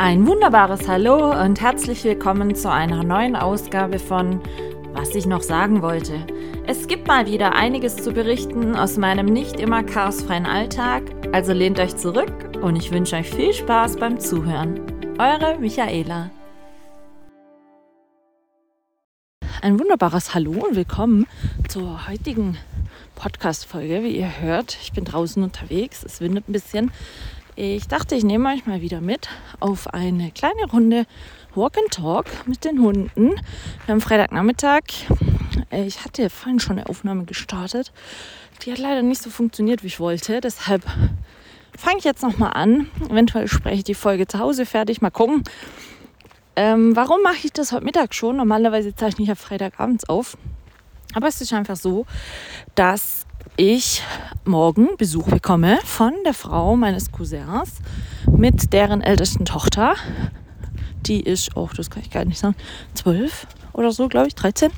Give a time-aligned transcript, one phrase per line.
[0.00, 4.40] Ein wunderbares Hallo und herzlich willkommen zu einer neuen Ausgabe von
[4.92, 6.24] Was ich noch sagen wollte.
[6.68, 11.80] Es gibt mal wieder einiges zu berichten aus meinem nicht immer chaosfreien Alltag, also lehnt
[11.80, 12.32] euch zurück
[12.62, 14.80] und ich wünsche euch viel Spaß beim Zuhören.
[15.18, 16.30] Eure Michaela.
[19.60, 21.26] Ein wunderbares Hallo und willkommen
[21.66, 22.56] zur heutigen
[23.16, 24.04] Podcast-Folge.
[24.04, 26.92] Wie ihr hört, ich bin draußen unterwegs, es windet ein bisschen.
[27.60, 31.06] Ich dachte, ich nehme euch mal wieder mit auf eine kleine Runde
[31.56, 33.30] Walk and Talk mit den Hunden.
[33.30, 34.82] Wir haben Freitagnachmittag.
[35.72, 37.90] Ich hatte vorhin schon eine Aufnahme gestartet.
[38.62, 40.40] Die hat leider nicht so funktioniert, wie ich wollte.
[40.40, 40.84] Deshalb
[41.76, 42.86] fange ich jetzt nochmal an.
[43.10, 45.00] Eventuell spreche ich die Folge zu Hause fertig.
[45.00, 45.42] Mal gucken.
[46.54, 48.36] Ähm, warum mache ich das heute Mittag schon?
[48.36, 50.38] Normalerweise zeichne ich ja Freitagabends auf.
[51.12, 52.06] Aber es ist einfach so,
[52.76, 53.26] dass
[53.58, 54.04] ich
[54.44, 57.72] morgen Besuch bekomme von der Frau meines Cousins
[58.30, 59.96] mit deren ältesten Tochter.
[61.06, 62.54] Die ist, oh, das kann ich gar nicht sagen,
[62.94, 64.70] zwölf oder so, glaube ich, 13.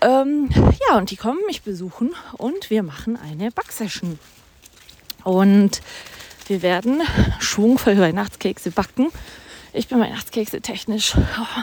[0.00, 0.48] Ähm,
[0.88, 4.18] ja, und die kommen mich besuchen und wir machen eine Backsession.
[5.22, 5.80] Und
[6.48, 7.02] wir werden
[7.38, 9.12] schwungvoll Weihnachtskekse backen.
[9.72, 11.60] Ich bin Weihnachtskekse technisch oh,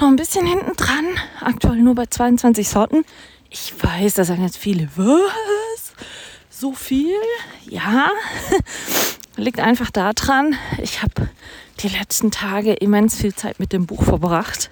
[0.00, 1.06] noch ein bisschen hinten dran.
[1.40, 3.04] Aktuell nur bei 22 Sorten.
[3.52, 5.92] Ich weiß, da sagen jetzt viele, was?
[6.48, 7.16] So viel?
[7.68, 8.10] Ja,
[9.36, 11.28] liegt einfach daran, ich habe
[11.80, 14.70] die letzten Tage immens viel Zeit mit dem Buch verbracht,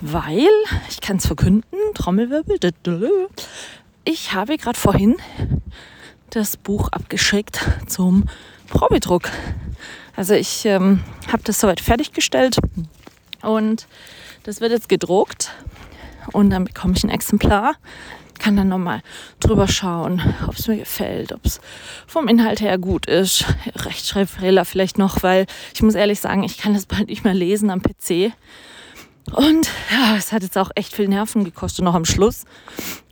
[0.00, 0.48] weil,
[0.88, 2.58] ich kann es verkünden, Trommelwirbel,
[4.06, 5.16] ich habe gerade vorhin
[6.30, 8.24] das Buch abgeschickt zum
[8.68, 9.28] Probedruck.
[10.16, 12.56] Also ich ähm, habe das soweit fertiggestellt
[13.42, 13.86] und
[14.44, 15.52] das wird jetzt gedruckt
[16.32, 17.74] und dann bekomme ich ein Exemplar.
[18.38, 19.00] Kann dann nochmal
[19.38, 21.60] drüber schauen, ob es mir gefällt, ob es
[22.06, 23.44] vom Inhalt her gut ist.
[23.76, 27.70] Rechtschreibfehler vielleicht noch, weil ich muss ehrlich sagen, ich kann das bald nicht mehr lesen
[27.70, 28.32] am PC.
[29.32, 32.44] Und ja, es hat jetzt auch echt viel Nerven gekostet noch am Schluss,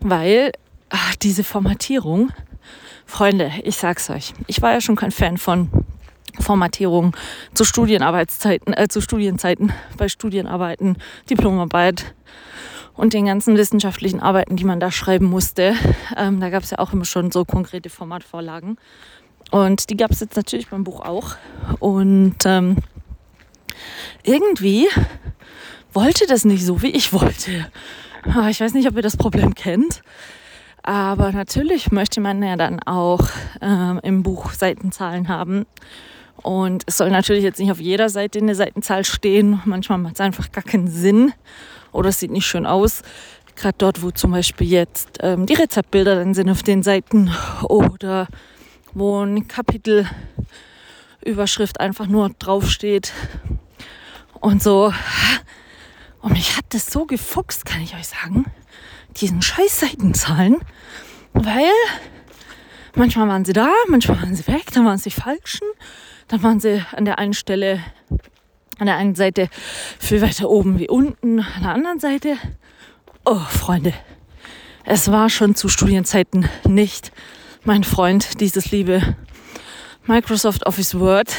[0.01, 0.53] weil
[0.91, 2.31] ach, diese Formatierung,
[3.07, 5.71] Freunde, ich sag's euch, ich war ja schon kein Fan von
[6.39, 7.17] Formatierung
[7.55, 10.97] zu Studienarbeitszeiten, äh, zu Studienzeiten, bei Studienarbeiten,
[11.29, 12.15] Diplomarbeit,
[12.95, 15.75] und den ganzen wissenschaftlichen Arbeiten, die man da schreiben musste.
[16.17, 18.77] Ähm, da gab es ja auch immer schon so konkrete Formatvorlagen.
[19.51, 21.37] Und die gab es jetzt natürlich beim Buch auch.
[21.79, 22.77] Und ähm,
[24.23, 24.89] irgendwie
[25.93, 27.67] wollte das nicht so, wie ich wollte.
[28.25, 30.03] Ah, ich weiß nicht, ob ihr das Problem kennt.
[30.83, 33.29] Aber natürlich möchte man ja dann auch
[33.61, 35.67] ähm, im Buch Seitenzahlen haben.
[36.37, 39.61] Und es soll natürlich jetzt nicht auf jeder Seite eine Seitenzahl stehen.
[39.65, 41.33] Manchmal macht es einfach gar keinen Sinn
[41.93, 43.03] oder es sieht nicht schön aus.
[43.55, 47.31] Gerade dort, wo zum Beispiel jetzt ähm, die Rezeptbilder dann sind auf den Seiten
[47.63, 48.29] oder
[48.95, 53.13] wo ein Kapitelüberschrift einfach nur draufsteht
[54.41, 54.93] und so.
[56.21, 58.47] Und mich hat das so gefuchst, kann ich euch sagen,
[59.17, 60.59] diesen scheiß Seitenzahlen,
[61.33, 61.71] weil
[62.95, 65.67] manchmal waren sie da, manchmal waren sie weg, dann waren sie falschen,
[66.29, 67.81] dann waren sie an der einen Stelle
[68.83, 69.49] an der einen Seite
[70.01, 72.37] viel weiter oben wie unten, an der anderen Seite.
[73.25, 73.95] Oh, Freunde,
[74.85, 77.13] es war schon zu Studienzeiten nicht
[77.63, 79.15] mein Freund, dieses liebe
[80.07, 81.33] Microsoft Office Word.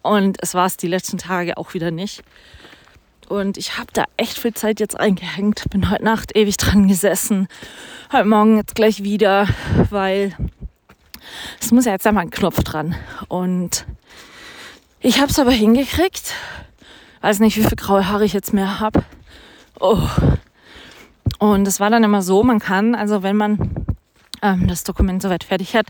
[0.00, 2.22] Und es war es die letzten Tage auch wieder nicht.
[3.28, 5.64] Und ich habe da echt viel Zeit jetzt eingehängt.
[5.68, 7.46] Bin heute Nacht ewig dran gesessen.
[8.10, 9.48] Heute Morgen jetzt gleich wieder,
[9.90, 10.34] weil
[11.60, 12.94] es muss ja jetzt einmal ein Knopf dran.
[13.28, 13.84] Und
[15.00, 16.32] ich habe es aber hingekriegt
[17.20, 19.04] weiß nicht, wie viel graue Haare ich jetzt mehr habe.
[19.80, 20.08] Oh.
[21.38, 23.86] Und es war dann immer so, man kann, also wenn man
[24.42, 25.86] ähm, das Dokument soweit fertig hat,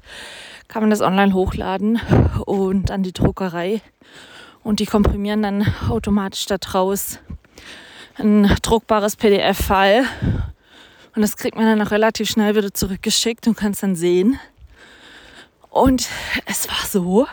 [0.68, 2.00] kann man das online hochladen
[2.46, 3.80] und an die Druckerei.
[4.62, 7.20] Und die komprimieren dann automatisch daraus
[8.18, 10.04] ein druckbares PDF-File.
[11.14, 14.40] Und das kriegt man dann auch relativ schnell wieder zurückgeschickt und kann es dann sehen.
[15.70, 16.08] Und
[16.46, 17.26] es war so,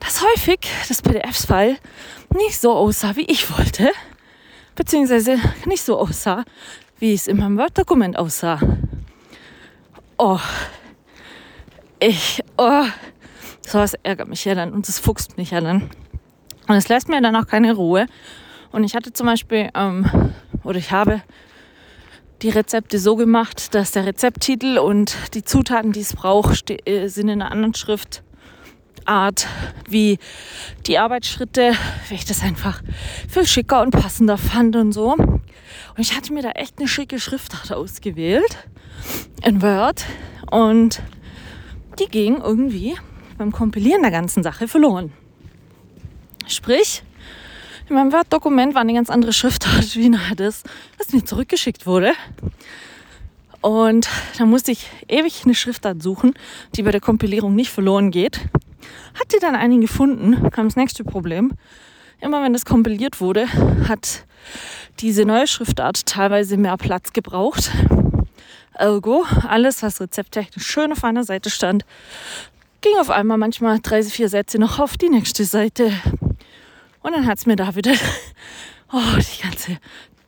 [0.00, 0.58] dass häufig
[0.88, 1.78] das PDF-File
[2.36, 3.90] nicht so aussah, wie ich wollte,
[4.74, 6.44] beziehungsweise nicht so aussah,
[6.98, 8.60] wie es in meinem Word-Dokument aussah.
[10.18, 10.40] Oh,
[11.98, 12.84] ich, oh,
[13.66, 15.90] sowas ärgert mich ja dann und das fuchst mich ja dann.
[16.68, 18.06] Und es lässt mir dann auch keine Ruhe.
[18.72, 20.32] Und ich hatte zum Beispiel, ähm,
[20.64, 21.22] oder ich habe
[22.42, 27.28] die Rezepte so gemacht, dass der Rezepttitel und die Zutaten, die es braucht, äh, sind
[27.28, 28.22] in einer anderen Schrift
[29.06, 29.46] Art
[29.88, 30.18] wie
[30.86, 31.72] die Arbeitsschritte,
[32.08, 32.82] weil ich das einfach
[33.28, 35.12] viel schicker und passender fand und so.
[35.12, 38.68] Und ich hatte mir da echt eine schicke Schriftart ausgewählt
[39.44, 40.04] in Word
[40.50, 41.02] und
[41.98, 42.94] die ging irgendwie
[43.38, 45.12] beim Kompilieren der ganzen Sache verloren.
[46.46, 47.02] Sprich,
[47.88, 50.64] In meinem Word-Dokument war eine ganz andere Schriftart wie nachher das,
[50.98, 52.14] was mir zurückgeschickt wurde.
[53.60, 54.08] Und
[54.38, 56.34] da musste ich ewig eine Schriftart suchen,
[56.74, 58.40] die bei der Kompilierung nicht verloren geht.
[59.14, 61.52] Hatte dann einen gefunden, kam das nächste Problem.
[62.20, 63.46] Immer wenn das kompiliert wurde,
[63.88, 64.24] hat
[65.00, 67.70] diese neue Schriftart teilweise mehr Platz gebraucht.
[68.72, 71.84] Ergo, alles, was rezepttechnisch schön auf einer Seite stand,
[72.80, 75.92] ging auf einmal manchmal drei, vier Sätze noch auf die nächste Seite.
[77.02, 77.92] Und dann hat es mir da wieder
[78.92, 79.78] oh, die, ganze,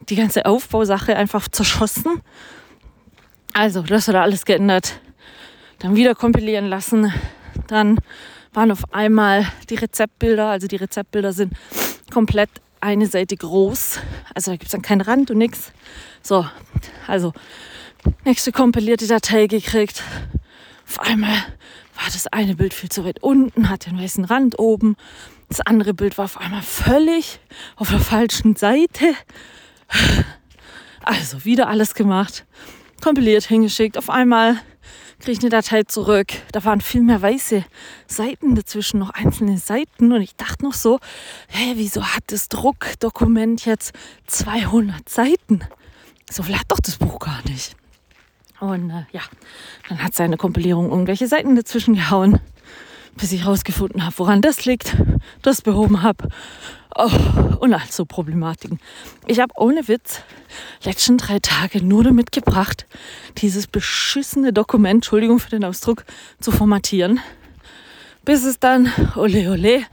[0.09, 2.23] die ganze Aufbausache einfach zerschossen.
[3.53, 5.01] Also, das hat alles geändert.
[5.79, 7.13] Dann wieder kompilieren lassen.
[7.67, 7.99] Dann
[8.59, 11.53] waren auf einmal die Rezeptbilder, also die Rezeptbilder sind
[12.11, 12.51] komplett
[12.81, 14.01] eine Seite groß.
[14.35, 15.71] Also da gibt es dann keinen Rand und nichts.
[16.23, 16.45] So,
[17.07, 17.33] also
[18.25, 20.03] nächste kompilierte Datei gekriegt.
[20.89, 21.37] Auf einmal
[21.95, 24.97] war das eine Bild viel zu weit unten, hat den weißen Rand oben.
[25.49, 27.39] Das andere Bild war auf einmal völlig
[27.77, 29.15] auf der falschen Seite.
[31.05, 32.45] Also wieder alles gemacht,
[33.01, 33.97] kompiliert, hingeschickt.
[33.97, 34.57] Auf einmal
[35.19, 36.29] kriege ich eine Datei zurück.
[36.53, 37.65] Da waren viel mehr weiße
[38.07, 40.13] Seiten dazwischen, noch einzelne Seiten.
[40.13, 41.01] Und ich dachte noch so,
[41.49, 43.93] hä, wieso hat das Druckdokument jetzt
[44.27, 45.61] 200 Seiten?
[46.31, 47.75] So viel hat doch das Buch gar nicht.
[48.61, 49.23] Und äh, ja,
[49.89, 52.41] dann hat seine Kompilierung irgendwelche Seiten dazwischen gehauen,
[53.19, 54.97] bis ich herausgefunden habe, woran das liegt,
[55.43, 56.29] das behoben habe.
[56.97, 57.11] Oh,
[57.61, 58.81] und all so Problematiken.
[59.27, 60.23] Ich habe ohne Witz
[60.83, 62.87] letzten drei Tage nur damit gebracht,
[63.37, 66.05] dieses beschissene Dokument, Entschuldigung für den Ausdruck,
[66.41, 67.21] zu formatieren.
[68.25, 69.85] Bis es dann, ole ole,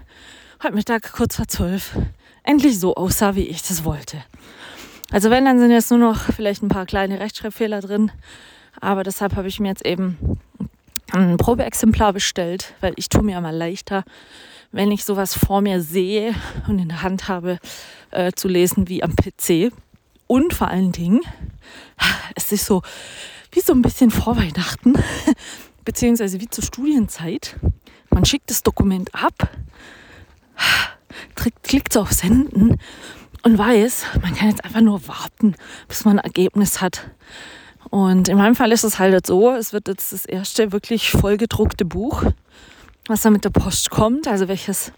[0.63, 1.97] heute Mittag kurz vor zwölf,
[2.43, 4.23] endlich so aussah, wie ich das wollte.
[5.11, 8.11] Also wenn, dann sind jetzt nur noch vielleicht ein paar kleine Rechtschreibfehler drin.
[8.81, 10.17] Aber deshalb habe ich mir jetzt eben
[11.11, 14.03] ein Probeexemplar bestellt, weil ich tue mir mal leichter,
[14.71, 16.33] wenn ich sowas vor mir sehe
[16.67, 17.59] und in der Hand habe,
[18.11, 19.71] äh, zu lesen wie am PC.
[20.27, 21.21] Und vor allen Dingen,
[22.35, 22.81] es ist so
[23.51, 24.93] wie so ein bisschen vor Weihnachten,
[25.85, 27.55] beziehungsweise wie zur Studienzeit.
[28.09, 29.49] Man schickt das Dokument ab,
[31.63, 32.77] klickt auf Senden
[33.43, 35.55] und weiß, man kann jetzt einfach nur warten,
[35.87, 37.11] bis man ein Ergebnis hat.
[37.89, 41.85] Und in meinem Fall ist es halt so, es wird jetzt das erste wirklich vollgedruckte
[41.85, 42.23] Buch,
[43.07, 44.91] was da mit der Post kommt, also welches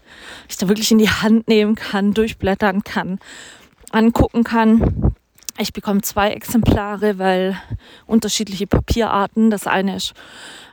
[0.48, 3.18] ich da wirklich in die Hand nehmen kann, durchblättern kann,
[3.90, 5.14] angucken kann.
[5.58, 7.60] Ich bekomme zwei Exemplare, weil
[8.06, 9.50] unterschiedliche Papierarten.
[9.50, 10.14] Das eine ist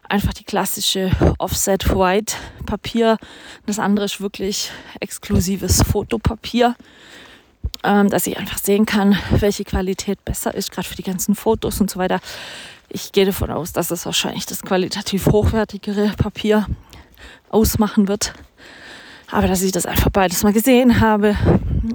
[0.07, 2.35] einfach die klassische Offset White
[2.65, 3.17] Papier.
[3.65, 6.75] Das andere ist wirklich exklusives Fotopapier
[7.83, 11.81] ähm, dass ich einfach sehen kann, welche Qualität besser ist, gerade für die ganzen Fotos
[11.81, 12.19] und so weiter.
[12.89, 16.67] Ich gehe davon aus, dass es wahrscheinlich das qualitativ hochwertigere Papier
[17.49, 18.33] ausmachen wird.
[19.31, 21.35] Aber dass ich das einfach beides mal gesehen habe.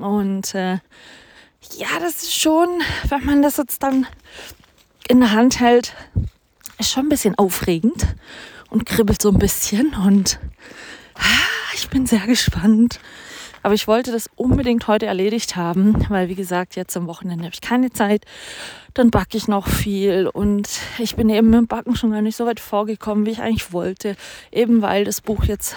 [0.01, 0.79] Und äh,
[1.77, 2.69] ja, das ist schon,
[3.09, 4.07] wenn man das jetzt dann
[5.09, 5.95] in der Hand hält,
[6.79, 8.07] ist schon ein bisschen aufregend
[8.71, 9.95] und kribbelt so ein bisschen.
[9.95, 10.41] Und
[11.15, 13.01] ah, ich bin sehr gespannt,
[13.63, 17.55] aber ich wollte das unbedingt heute erledigt haben, weil wie gesagt, jetzt am Wochenende habe
[17.55, 18.25] ich keine Zeit.
[18.95, 20.69] Dann backe ich noch viel und
[20.99, 23.73] ich bin eben mit dem Backen schon gar nicht so weit vorgekommen, wie ich eigentlich
[23.73, 24.17] wollte.
[24.51, 25.77] Eben weil das Buch jetzt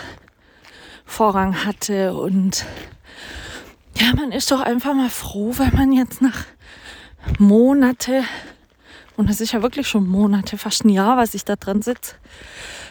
[1.06, 2.66] Vorrang hatte und
[3.96, 6.46] ja, man ist doch einfach mal froh, wenn man jetzt nach
[7.38, 8.24] Monate
[9.16, 12.16] und es ist ja wirklich schon Monate, fast ein Jahr, was ich da dran sitze,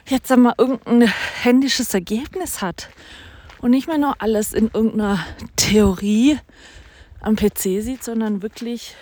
[0.07, 2.89] jetzt einmal irgendein händisches Ergebnis hat
[3.63, 5.25] und nicht mehr nur alles in irgendeiner
[5.57, 6.39] Theorie
[7.21, 8.95] am PC sieht, sondern wirklich,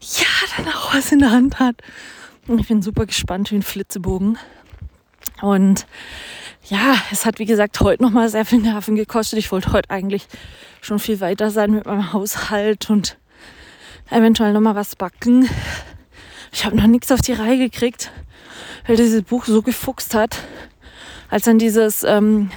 [0.00, 1.76] ja, dann auch was in der Hand hat.
[2.46, 4.38] Und ich bin super gespannt wie ein Flitzebogen.
[5.40, 5.86] Und
[6.68, 9.38] ja, es hat wie gesagt heute nochmal sehr viel Nerven gekostet.
[9.38, 10.28] Ich wollte heute eigentlich
[10.82, 13.16] schon viel weiter sein mit meinem Haushalt und
[14.10, 15.48] eventuell nochmal was backen.
[16.52, 18.12] Ich habe noch nichts auf die Reihe gekriegt,
[18.86, 20.42] weil dieses Buch so gefuchst hat,
[21.30, 22.50] als dann dieses ähm,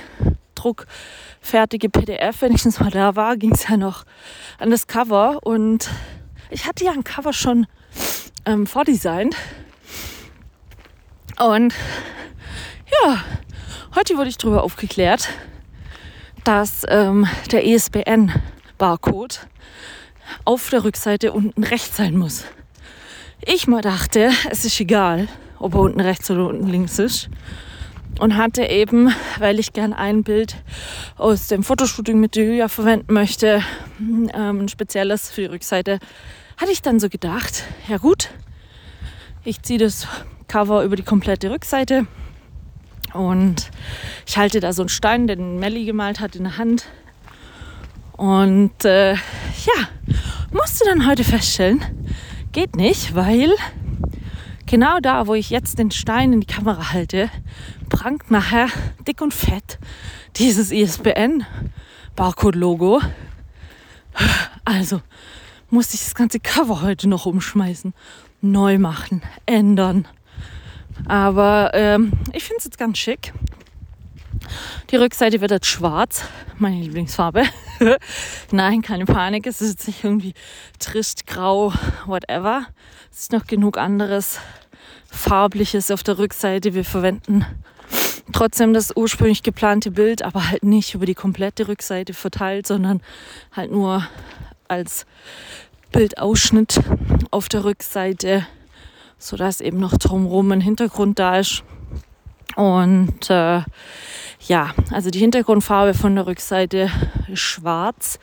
[0.60, 4.06] druckfertige PDF, wenn ich das mal da war, ging es ja noch
[4.58, 5.40] an das Cover.
[5.44, 5.90] Und
[6.50, 7.68] ich hatte ja ein Cover schon
[8.46, 9.36] ähm, vordesignt.
[11.40, 11.74] Und
[13.04, 13.24] ja,
[13.96, 15.30] heute wurde ich darüber aufgeklärt,
[16.44, 19.48] dass ähm, der ESBN-Barcode
[20.46, 22.46] auf der Rückseite unten rechts sein muss.
[23.46, 27.30] Ich mal dachte, es ist egal, ob er unten rechts oder unten links ist
[28.20, 30.56] und hatte eben, weil ich gern ein Bild
[31.18, 33.64] aus dem Fotoshooting mit Julia verwenden möchte,
[34.00, 36.00] ähm, ein spezielles für die Rückseite,
[36.58, 38.30] hatte ich dann so gedacht, ja gut,
[39.44, 40.08] ich ziehe das
[40.48, 42.06] Cover über die komplette Rückseite
[43.14, 43.72] und
[44.28, 46.86] ich halte da so einen Stein, den Melli gemalt hat, in der Hand
[48.20, 49.88] Und äh, ja,
[50.52, 51.80] musste dann heute feststellen,
[52.52, 53.54] geht nicht, weil
[54.70, 57.30] genau da, wo ich jetzt den Stein in die Kamera halte,
[57.90, 58.68] prangt nachher
[59.08, 59.80] dick und fett
[60.38, 61.46] dieses ISBN
[62.16, 63.02] Barcode-Logo.
[64.64, 65.02] Also
[65.70, 67.94] musste ich das ganze Cover heute noch umschmeißen,
[68.42, 70.08] neu machen, ändern.
[71.08, 73.34] Aber ähm, ich finde es jetzt ganz schick.
[74.92, 76.24] Die Rückseite wird jetzt schwarz,
[76.58, 77.44] meine Lieblingsfarbe.
[78.52, 80.34] Nein, keine Panik, es ist jetzt nicht irgendwie
[80.78, 81.74] trist, grau,
[82.06, 82.68] whatever.
[83.20, 84.40] Ist noch genug anderes
[85.12, 86.74] farbliches auf der Rückseite.
[86.74, 87.46] Wir verwenden
[88.32, 93.02] trotzdem das ursprünglich geplante Bild, aber halt nicht über die komplette Rückseite verteilt, sondern
[93.52, 94.08] halt nur
[94.70, 95.06] als
[95.92, 96.80] Bildausschnitt
[97.30, 98.48] auf der Rückseite,
[99.18, 101.64] sodass eben noch drumherum ein Hintergrund da ist.
[102.56, 103.64] Und äh,
[104.48, 106.90] ja, also die Hintergrundfarbe von der Rückseite
[107.28, 108.18] ist schwarz.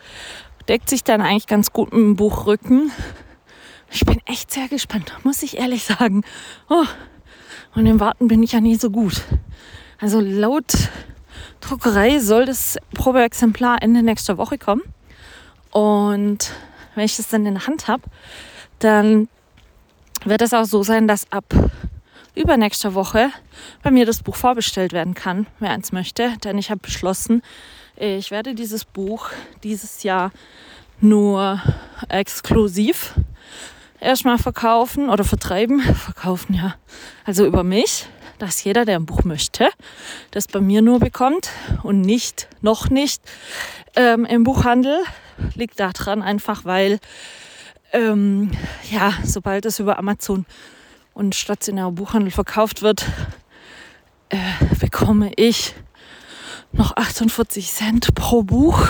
[0.68, 2.90] Deckt sich dann eigentlich ganz gut mit dem Buchrücken.
[3.90, 6.22] Ich bin echt sehr gespannt, muss ich ehrlich sagen.
[6.68, 6.84] Oh,
[7.74, 9.22] und im Warten bin ich ja nie so gut.
[10.00, 10.72] Also laut
[11.60, 14.82] Druckerei soll das Probeexemplar Ende nächster Woche kommen.
[15.70, 16.52] Und
[16.94, 18.02] wenn ich das dann in der Hand habe,
[18.78, 19.28] dann
[20.24, 21.44] wird es auch so sein, dass ab
[22.34, 23.30] übernächster Woche
[23.82, 26.36] bei mir das Buch vorbestellt werden kann, wer eins möchte.
[26.44, 27.42] Denn ich habe beschlossen,
[27.96, 29.30] ich werde dieses Buch
[29.62, 30.32] dieses Jahr
[31.00, 31.60] nur
[32.08, 33.14] exklusiv
[34.00, 35.80] erstmal verkaufen oder vertreiben.
[35.80, 36.74] Verkaufen, ja.
[37.24, 38.06] Also über mich,
[38.38, 39.70] dass jeder, der ein Buch möchte,
[40.30, 41.50] das bei mir nur bekommt
[41.82, 43.22] und nicht, noch nicht
[43.94, 44.98] ähm, im Buchhandel.
[45.54, 46.98] Liegt daran einfach, weil
[47.92, 48.50] ähm,
[48.90, 50.46] ja, sobald es über Amazon
[51.14, 53.06] und stationärer Buchhandel verkauft wird,
[54.28, 54.38] äh,
[54.80, 55.74] bekomme ich
[56.72, 58.86] noch 48 Cent pro Buch.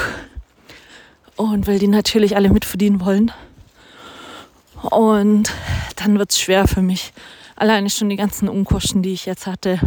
[1.37, 3.31] Und weil die natürlich alle mitverdienen wollen.
[4.91, 5.53] Und
[5.97, 7.13] dann wird es schwer für mich,
[7.57, 9.79] alleine schon die ganzen Unkosten, die ich jetzt hatte,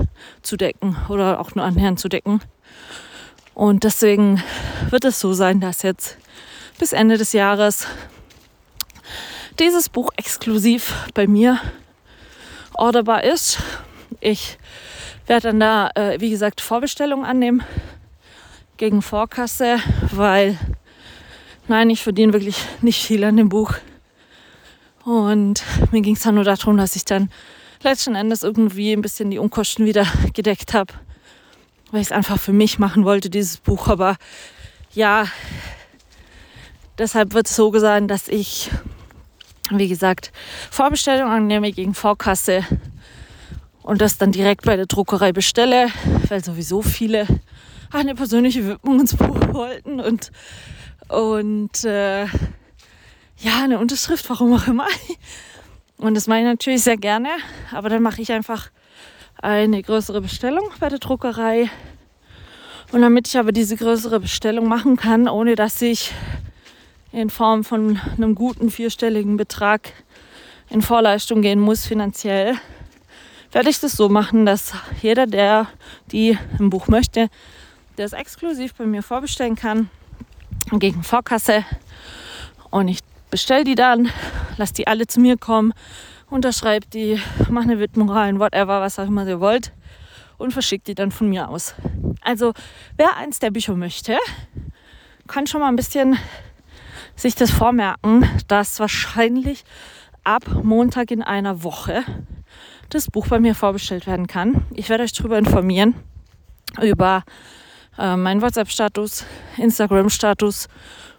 [0.42, 2.42] zu decken oder auch nur annähernd zu decken.
[3.54, 4.42] Und deswegen
[4.90, 6.18] wird es so sein, dass jetzt
[6.78, 7.88] bis Ende des Jahres
[9.60, 11.60] dieses Buch exklusiv bei mir
[12.74, 13.60] orderbar ist.
[14.22, 14.58] Ich
[15.28, 17.64] werde dann da, äh, wie gesagt, Vorbestellungen annehmen
[18.78, 19.80] gegen Vorkasse,
[20.12, 20.58] weil
[21.68, 23.74] nein, ich verdiene wirklich nicht viel an dem Buch.
[25.10, 27.32] Und mir ging es dann nur darum, dass ich dann
[27.82, 30.94] letzten Endes irgendwie ein bisschen die Unkosten wieder gedeckt habe,
[31.92, 33.88] weil ich es einfach für mich machen wollte, dieses Buch.
[33.88, 34.18] Aber
[34.94, 35.26] ja,
[37.00, 38.70] deshalb wird es so sein, dass ich
[39.72, 40.32] wie gesagt,
[40.72, 42.64] Vorbestellung annehme gegen Vorkasse
[43.84, 45.90] und das dann direkt bei der Druckerei bestelle,
[46.28, 47.28] weil sowieso viele
[47.92, 50.32] eine persönliche Widmung ins Buch wollten und,
[51.08, 52.26] und äh,
[53.40, 54.88] ja, eine Unterschrift, warum auch immer.
[55.98, 57.30] Und das mache ich natürlich sehr gerne,
[57.72, 58.70] aber dann mache ich einfach
[59.42, 61.70] eine größere Bestellung bei der Druckerei.
[62.92, 66.12] Und damit ich aber diese größere Bestellung machen kann, ohne dass ich
[67.12, 69.92] in Form von einem guten vierstelligen Betrag
[70.70, 72.56] in Vorleistung gehen muss finanziell,
[73.52, 75.68] werde ich das so machen, dass jeder, der
[76.12, 77.30] die ein Buch möchte,
[77.98, 79.90] es exklusiv bei mir vorbestellen kann
[80.72, 81.66] gegen Vorkasse
[82.70, 84.10] und ich bestelle die dann,
[84.58, 85.74] lasse die alle zu mir kommen,
[86.30, 87.20] unterschreibe die,
[87.50, 89.74] mache eine Widmung whatever, was auch immer ihr wollt
[90.38, 91.76] und verschickt die dann von mir aus.
[92.22, 92.54] Also
[92.98, 94.18] wer eins der Bücher möchte,
[95.28, 96.18] kann schon mal ein bisschen
[97.16, 99.64] sich das vormerken, dass wahrscheinlich
[100.24, 102.04] ab Montag in einer Woche
[102.90, 104.66] das Buch bei mir vorbestellt werden kann.
[104.74, 105.96] Ich werde euch darüber informieren,
[106.82, 107.24] über
[107.98, 109.26] äh, meinen WhatsApp-Status,
[109.58, 110.68] Instagram-Status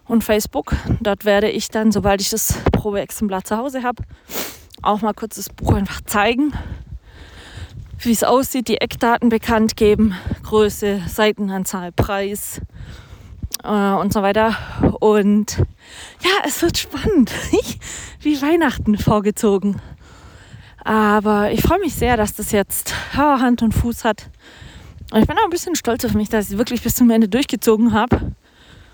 [0.07, 0.75] und Facebook.
[0.99, 4.03] Dort werde ich dann, sobald ich das Probeexemplar zu Hause habe,
[4.81, 6.53] auch mal kurz das Buch einfach zeigen,
[7.99, 12.61] wie es aussieht, die Eckdaten bekannt geben, Größe, Seitenanzahl, Preis,
[13.63, 14.55] äh, und so weiter.
[14.99, 17.31] Und ja, es wird spannend.
[18.19, 19.81] Wie Weihnachten vorgezogen.
[20.83, 24.29] Aber ich freue mich sehr, dass das jetzt Hand und Fuß hat.
[25.11, 27.27] Und ich bin auch ein bisschen stolz auf mich, dass ich wirklich bis zum Ende
[27.27, 28.33] durchgezogen habe.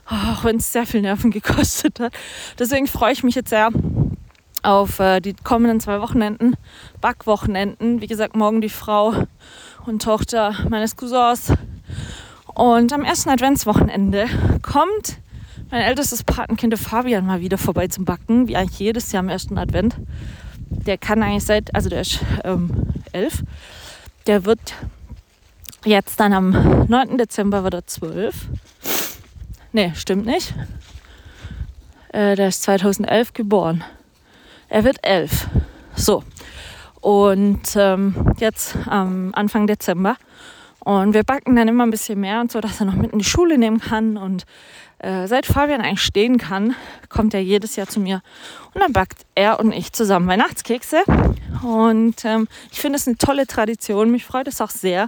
[0.07, 2.13] Auch wenn es sehr viel Nerven gekostet hat.
[2.57, 3.69] Deswegen freue ich mich jetzt sehr
[4.63, 6.55] auf äh, die kommenden zwei Wochenenden,
[6.99, 8.01] Backwochenenden.
[8.01, 9.13] Wie gesagt, morgen die Frau
[9.85, 11.53] und Tochter meines Cousins
[12.57, 14.25] und am ersten Adventswochenende
[14.63, 15.19] kommt
[15.69, 19.57] mein ältestes Patenkind Fabian mal wieder vorbei zum Backen, wie eigentlich jedes Jahr am ersten
[19.57, 19.95] Advent.
[20.69, 22.71] Der kann eigentlich seit, also der ist ähm,
[23.11, 23.43] elf.
[24.25, 24.73] Der wird
[25.85, 27.17] jetzt dann am 9.
[27.17, 28.47] Dezember wird er zwölf.
[29.77, 30.55] Nee, stimmt nicht.
[32.11, 33.83] Äh, der ist 2011 geboren.
[34.69, 35.45] Er wird elf.
[35.95, 36.23] So.
[36.99, 40.17] Und ähm, jetzt am Anfang Dezember.
[40.79, 43.19] Und wir backen dann immer ein bisschen mehr und so, dass er noch mit in
[43.19, 44.17] die Schule nehmen kann.
[44.17, 44.45] Und
[44.97, 46.73] äh, seit Fabian eigentlich stehen kann,
[47.07, 48.23] kommt er jedes Jahr zu mir
[48.73, 51.03] und dann backt er und ich zusammen Weihnachtskekse.
[51.61, 54.09] Und ähm, ich finde es eine tolle Tradition.
[54.09, 55.07] Mich freut es auch sehr,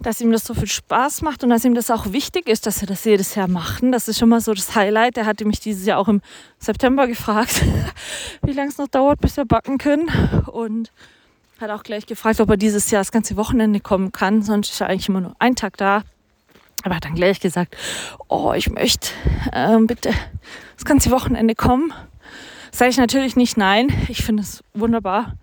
[0.00, 2.80] dass ihm das so viel Spaß macht und dass ihm das auch wichtig ist, dass
[2.80, 3.90] wir das jedes Jahr machen.
[3.90, 5.16] Das ist schon mal so das Highlight.
[5.16, 6.20] Er hatte mich dieses Jahr auch im
[6.58, 7.64] September gefragt,
[8.42, 10.08] wie lange es noch dauert, bis wir backen können.
[10.46, 10.92] Und
[11.60, 14.42] hat auch gleich gefragt, ob er dieses Jahr das ganze Wochenende kommen kann.
[14.42, 16.02] Sonst ist er eigentlich immer nur einen Tag da.
[16.84, 17.76] Aber hat dann gleich gesagt,
[18.28, 19.08] oh, ich möchte
[19.52, 20.12] äh, bitte
[20.76, 21.92] das ganze Wochenende kommen.
[22.70, 23.88] Sage ich natürlich nicht nein.
[24.08, 25.34] Ich finde es wunderbar,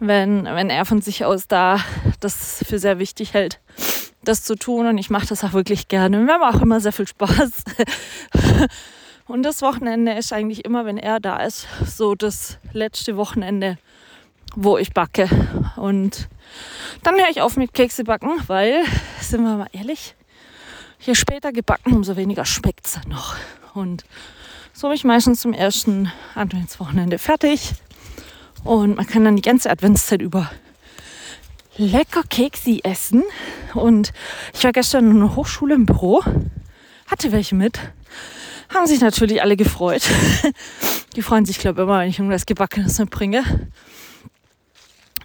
[0.00, 1.80] wenn, wenn er von sich aus da
[2.20, 3.60] das für sehr wichtig hält,
[4.22, 4.86] das zu tun.
[4.86, 6.24] Und ich mache das auch wirklich gerne.
[6.26, 7.50] Wir haben auch immer sehr viel Spaß.
[9.26, 13.76] Und das Wochenende ist eigentlich immer, wenn er da ist, so das letzte Wochenende,
[14.56, 15.28] wo ich backe.
[15.76, 16.28] Und
[17.02, 18.84] dann höre ich auf mit Kekse backen, weil,
[19.20, 20.14] sind wir mal ehrlich,
[21.00, 23.36] je später gebacken, umso weniger schmeckt es noch.
[23.74, 24.04] Und
[24.72, 27.74] so habe ich meistens zum ersten Adventswochenende fertig.
[28.68, 30.50] Und man kann dann die ganze Adventszeit über
[31.78, 33.24] lecker Keksi essen.
[33.72, 34.12] Und
[34.52, 36.22] ich war gestern in einer Hochschule im Büro,
[37.06, 37.78] hatte welche mit.
[38.68, 40.02] Haben sich natürlich alle gefreut.
[41.16, 43.42] Die freuen sich, glaube ich, immer, wenn ich irgendwas Gebackenes mitbringe.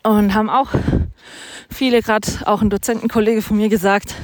[0.03, 0.69] Und haben auch
[1.69, 4.15] viele, gerade auch ein Dozentenkollege von mir gesagt,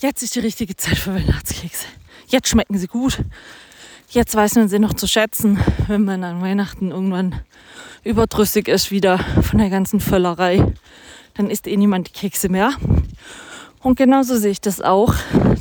[0.00, 1.86] jetzt ist die richtige Zeit für Weihnachtskekse.
[2.26, 3.20] Jetzt schmecken sie gut.
[4.12, 7.40] Jetzt weiß man sie noch zu schätzen, wenn man an Weihnachten irgendwann
[8.04, 10.74] überdrüssig ist wieder von der ganzen Völlerei.
[11.32, 12.74] Dann isst eh niemand die Kekse mehr.
[13.80, 15.14] Und genauso sehe ich das auch.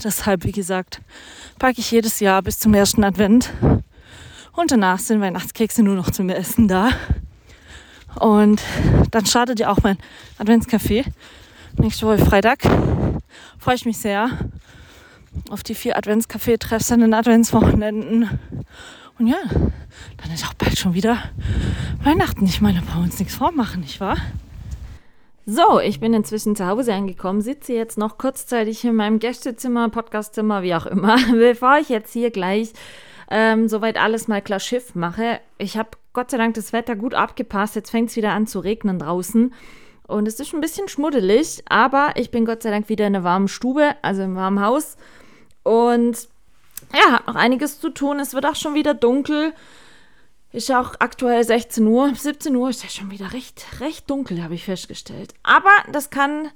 [0.03, 0.99] Deshalb, wie gesagt,
[1.59, 3.53] packe ich jedes Jahr bis zum ersten Advent.
[4.51, 6.89] Und danach sind Weihnachtskekse nur noch zum Essen da.
[8.15, 8.61] Und
[9.11, 9.97] dann startet ja auch mein
[10.39, 11.05] Adventscafé.
[11.77, 12.59] Nächste Woche Freitag.
[13.59, 14.29] Freue ich mich sehr
[15.49, 18.39] auf die vier Adventscafé-Treffs an den Adventswochenenden.
[19.19, 19.37] Und ja,
[20.17, 21.17] dann ist auch bald schon wieder
[22.03, 22.45] Weihnachten.
[22.45, 24.17] Ich meine, bei uns nichts vormachen, nicht wahr?
[25.45, 30.61] So, ich bin inzwischen zu Hause angekommen, sitze jetzt noch kurzzeitig in meinem Gästezimmer, Podcastzimmer,
[30.61, 32.73] wie auch immer, bevor ich jetzt hier gleich
[33.29, 35.39] ähm, soweit alles mal klar Schiff mache.
[35.57, 37.75] Ich habe Gott sei Dank das Wetter gut abgepasst.
[37.75, 39.53] Jetzt fängt es wieder an zu regnen draußen.
[40.05, 43.23] Und es ist ein bisschen schmuddelig, aber ich bin Gott sei Dank wieder in einer
[43.23, 44.97] warmen Stube, also im warmen Haus.
[45.63, 46.27] Und
[46.93, 48.19] ja, hat noch einiges zu tun.
[48.19, 49.53] Es wird auch schon wieder dunkel.
[50.51, 52.13] Ist ja auch aktuell 16 Uhr.
[52.13, 55.33] 17 Uhr ist ja schon wieder recht, recht dunkel, habe ich festgestellt.
[55.43, 56.49] Aber das kann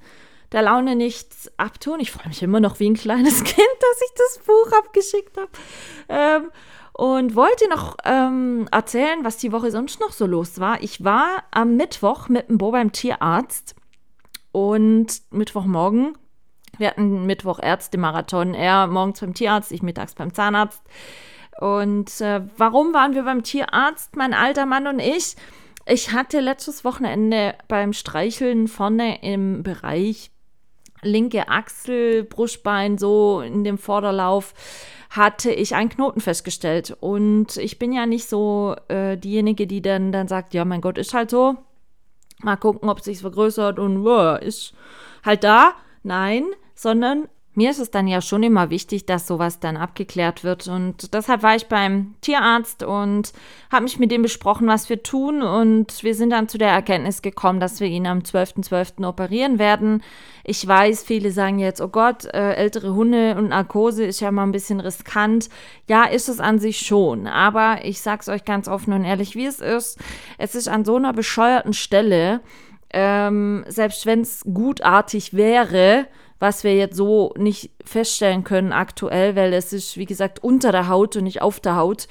[0.52, 2.00] der Laune nichts abtun.
[2.00, 5.50] Ich freue mich immer noch wie ein kleines Kind, dass ich das Buch abgeschickt habe.
[6.10, 6.52] Ähm,
[6.94, 10.82] und wollte noch ähm, erzählen, was die Woche sonst noch so los war.
[10.82, 13.76] Ich war am Mittwoch mit dem Bo beim Tierarzt
[14.54, 16.18] und Mittwochmorgen.
[16.78, 18.54] Wir hatten Mittwoch Ärzte-Marathon.
[18.54, 20.82] Er morgens beim Tierarzt, ich mittags beim Zahnarzt.
[21.60, 25.36] Und äh, warum waren wir beim Tierarzt, mein alter Mann und ich?
[25.86, 30.32] Ich hatte letztes Wochenende beim Streicheln vorne im Bereich
[31.02, 34.54] linke Achsel, Brustbein, so in dem Vorderlauf
[35.12, 36.98] hatte ich einen Knoten festgestellt.
[37.00, 40.98] Und ich bin ja nicht so äh, diejenige, die dann, dann sagt, ja, mein Gott,
[40.98, 41.56] ist halt so.
[42.42, 44.74] Mal gucken, ob es sich vergrößert und wow, ist
[45.24, 45.74] halt da.
[46.04, 50.68] Nein, sondern mir ist es dann ja schon immer wichtig, dass sowas dann abgeklärt wird.
[50.68, 53.32] Und deshalb war ich beim Tierarzt und
[53.72, 55.42] habe mich mit dem besprochen, was wir tun.
[55.42, 58.68] Und wir sind dann zu der Erkenntnis gekommen, dass wir ihn am 12.12.
[58.68, 59.08] .12.
[59.08, 60.04] operieren werden.
[60.44, 64.44] Ich weiß, viele sagen jetzt, oh Gott, äh, ältere Hunde und Narkose ist ja mal
[64.44, 65.48] ein bisschen riskant.
[65.88, 67.26] Ja, ist es an sich schon.
[67.26, 69.98] Aber ich sag's euch ganz offen und ehrlich, wie es ist.
[70.38, 72.42] Es ist an so einer bescheuerten Stelle,
[72.92, 76.08] ähm, selbst wenn es gutartig wäre,
[76.40, 80.88] was wir jetzt so nicht feststellen können aktuell, weil es ist, wie gesagt, unter der
[80.88, 82.08] Haut und nicht auf der Haut.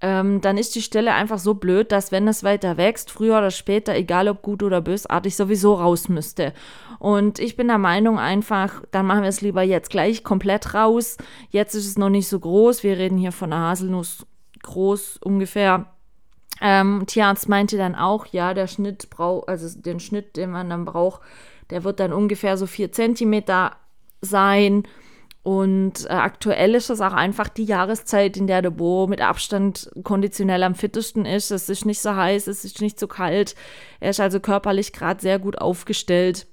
[0.00, 3.50] Ähm, dann ist die Stelle einfach so blöd, dass wenn es weiter wächst, früher oder
[3.50, 6.52] später, egal ob gut oder bösartig, sowieso raus müsste.
[6.98, 11.16] Und ich bin der Meinung einfach, dann machen wir es lieber jetzt gleich komplett raus.
[11.50, 12.82] Jetzt ist es noch nicht so groß.
[12.82, 14.26] Wir reden hier von einer Haselnuss
[14.62, 15.86] groß ungefähr.
[16.60, 20.84] Ähm, Tierarzt meinte dann auch, ja, der Schnitt braucht, also den Schnitt, den man dann
[20.84, 21.20] braucht,
[21.70, 23.76] der wird dann ungefähr so vier Zentimeter
[24.20, 24.84] sein.
[25.42, 29.90] Und äh, aktuell ist das auch einfach die Jahreszeit, in der der Bo mit Abstand
[30.02, 31.50] konditionell am fittesten ist.
[31.50, 33.54] Es ist nicht so heiß, es ist nicht so kalt.
[34.00, 36.46] Er ist also körperlich gerade sehr gut aufgestellt.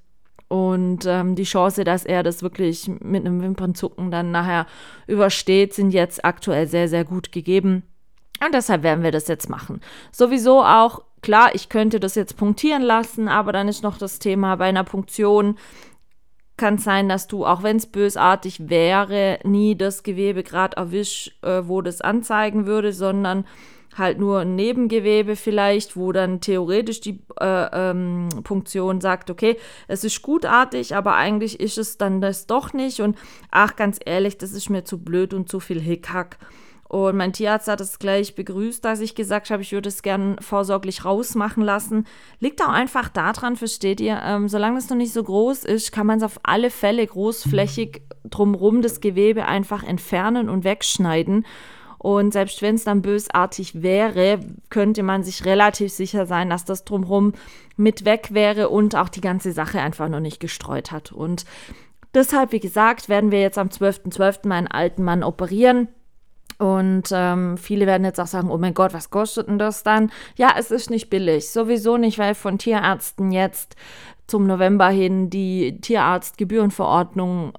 [0.50, 4.68] Und ähm, die Chance, dass er das wirklich mit einem Wimpernzucken dann nachher
[5.08, 7.84] übersteht, sind jetzt aktuell sehr, sehr gut gegeben.
[8.44, 9.80] Und deshalb werden wir das jetzt machen.
[10.12, 14.56] Sowieso auch, klar, ich könnte das jetzt punktieren lassen, aber dann ist noch das Thema
[14.56, 15.58] bei einer Punktion
[16.58, 21.64] kann sein, dass du, auch wenn es bösartig wäre, nie das Gewebe gerade erwisch, äh,
[21.64, 23.46] wo das anzeigen würde, sondern
[23.98, 29.58] halt nur ein Nebengewebe vielleicht, wo dann theoretisch die äh, ähm, Punktion sagt, okay,
[29.88, 33.18] es ist gutartig, aber eigentlich ist es dann das doch nicht und
[33.50, 36.38] ach, ganz ehrlich, das ist mir zu blöd und zu viel Hickhack.
[36.92, 40.36] Und mein Tierarzt hat es gleich begrüßt, dass ich gesagt habe, ich würde es gern
[40.42, 42.06] vorsorglich rausmachen lassen.
[42.42, 46.06] Liegt auch einfach daran, versteht ihr, ähm, solange es noch nicht so groß ist, kann
[46.06, 51.46] man es auf alle Fälle großflächig drumrum das Gewebe einfach entfernen und wegschneiden.
[51.98, 56.84] Und selbst wenn es dann bösartig wäre, könnte man sich relativ sicher sein, dass das
[56.84, 57.32] drumherum
[57.78, 61.14] mit weg wäre und auch die ganze Sache einfach noch nicht gestreut hat.
[61.14, 61.46] Und
[62.14, 64.12] deshalb, wie gesagt, werden wir jetzt am 12.12.
[64.12, 64.48] .12.
[64.50, 65.88] meinen alten Mann operieren.
[66.62, 70.12] Und ähm, viele werden jetzt auch sagen, oh mein Gott, was kostet denn das dann?
[70.36, 71.50] Ja, es ist nicht billig.
[71.50, 73.76] Sowieso nicht, weil von Tierärzten jetzt
[74.28, 77.54] zum November hin die Tierarztgebührenverordnung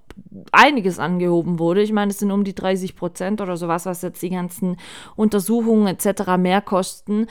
[0.52, 1.82] einiges angehoben wurde.
[1.82, 4.76] Ich meine, es sind um die 30 Prozent oder sowas, was jetzt die ganzen
[5.16, 6.36] Untersuchungen etc.
[6.38, 7.26] mehr kosten.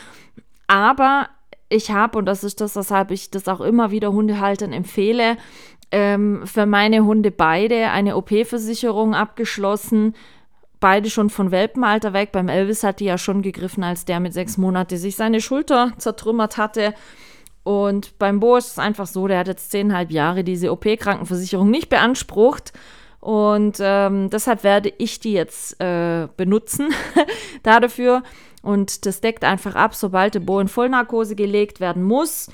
[0.67, 1.29] Aber
[1.69, 5.37] ich habe, und das ist das, weshalb ich das auch immer wieder Hundehaltern empfehle,
[5.89, 10.15] ähm, für meine Hunde beide eine OP-Versicherung abgeschlossen
[10.81, 12.33] beide schon von Welpenalter weg.
[12.33, 15.93] Beim Elvis hat die ja schon gegriffen, als der mit sechs Monaten sich seine Schulter
[15.97, 16.93] zertrümmert hatte.
[17.63, 21.89] Und beim Bo ist es einfach so, der hat jetzt zehnhalb Jahre diese OP-Krankenversicherung nicht
[21.89, 22.73] beansprucht.
[23.21, 26.89] Und ähm, deshalb werde ich die jetzt äh, benutzen
[27.63, 28.23] dafür.
[28.63, 32.49] Und das deckt einfach ab, sobald der Bo in Vollnarkose gelegt werden muss,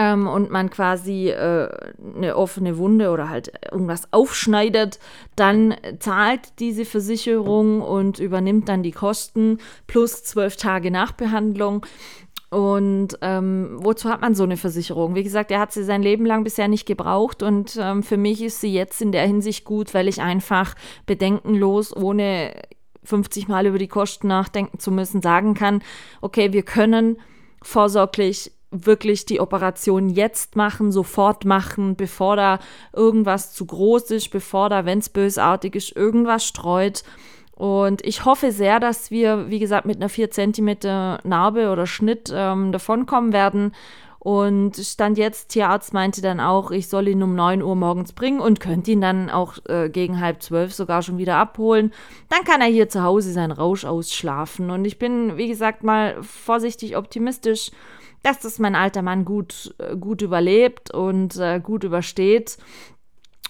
[0.00, 1.68] ähm, und man quasi äh,
[2.16, 4.98] eine offene Wunde oder halt irgendwas aufschneidet,
[5.36, 11.84] dann zahlt diese Versicherung und übernimmt dann die Kosten plus zwölf Tage Nachbehandlung.
[12.48, 15.14] Und ähm, wozu hat man so eine Versicherung?
[15.14, 18.42] Wie gesagt, er hat sie sein Leben lang bisher nicht gebraucht und ähm, für mich
[18.42, 22.54] ist sie jetzt in der Hinsicht gut, weil ich einfach bedenkenlos, ohne
[23.04, 25.82] 50 Mal über die Kosten nachdenken zu müssen, sagen kann,
[26.22, 27.18] okay, wir können
[27.62, 32.58] vorsorglich wirklich die Operation jetzt machen, sofort machen, bevor da
[32.92, 37.02] irgendwas zu groß ist, bevor da, wenn es bösartig ist, irgendwas streut.
[37.54, 40.78] Und ich hoffe sehr, dass wir, wie gesagt, mit einer 4 cm
[41.24, 43.72] Narbe oder Schnitt ähm, davonkommen werden.
[44.18, 48.40] Und Stand jetzt, Tierarzt meinte dann auch, ich soll ihn um 9 Uhr morgens bringen
[48.40, 51.92] und könnte ihn dann auch äh, gegen halb zwölf sogar schon wieder abholen.
[52.28, 54.70] Dann kann er hier zu Hause seinen Rausch ausschlafen.
[54.70, 57.70] Und ich bin, wie gesagt, mal vorsichtig optimistisch
[58.22, 62.58] dass das mein alter Mann gut, äh, gut überlebt und äh, gut übersteht.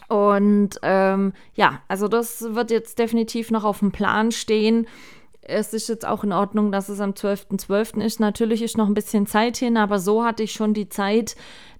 [0.09, 4.87] Und ähm, ja, also das wird jetzt definitiv noch auf dem Plan stehen.
[5.42, 7.66] Es ist jetzt auch in Ordnung, dass es am 12.12.
[7.66, 8.05] .12.
[8.05, 8.20] ist.
[8.20, 11.35] Natürlich ist noch ein bisschen Zeit hin, aber so hatte ich schon die Zeit,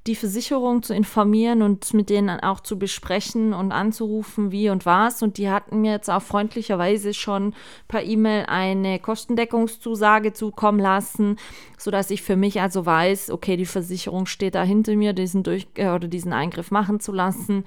[0.07, 5.23] die Versicherung zu informieren und mit denen auch zu besprechen und anzurufen, wie und was.
[5.23, 7.55] Und die hatten mir jetzt auch freundlicherweise schon
[7.87, 11.37] per E-Mail eine Kostendeckungszusage zukommen lassen,
[11.77, 15.67] sodass ich für mich also weiß, okay, die Versicherung steht da hinter mir, diesen, durch,
[15.75, 17.65] äh, oder diesen Eingriff machen zu lassen.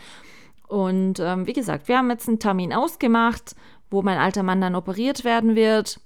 [0.67, 3.55] Und ähm, wie gesagt, wir haben jetzt einen Termin ausgemacht,
[3.93, 5.99] wo mein alter Mann dann operiert werden wird.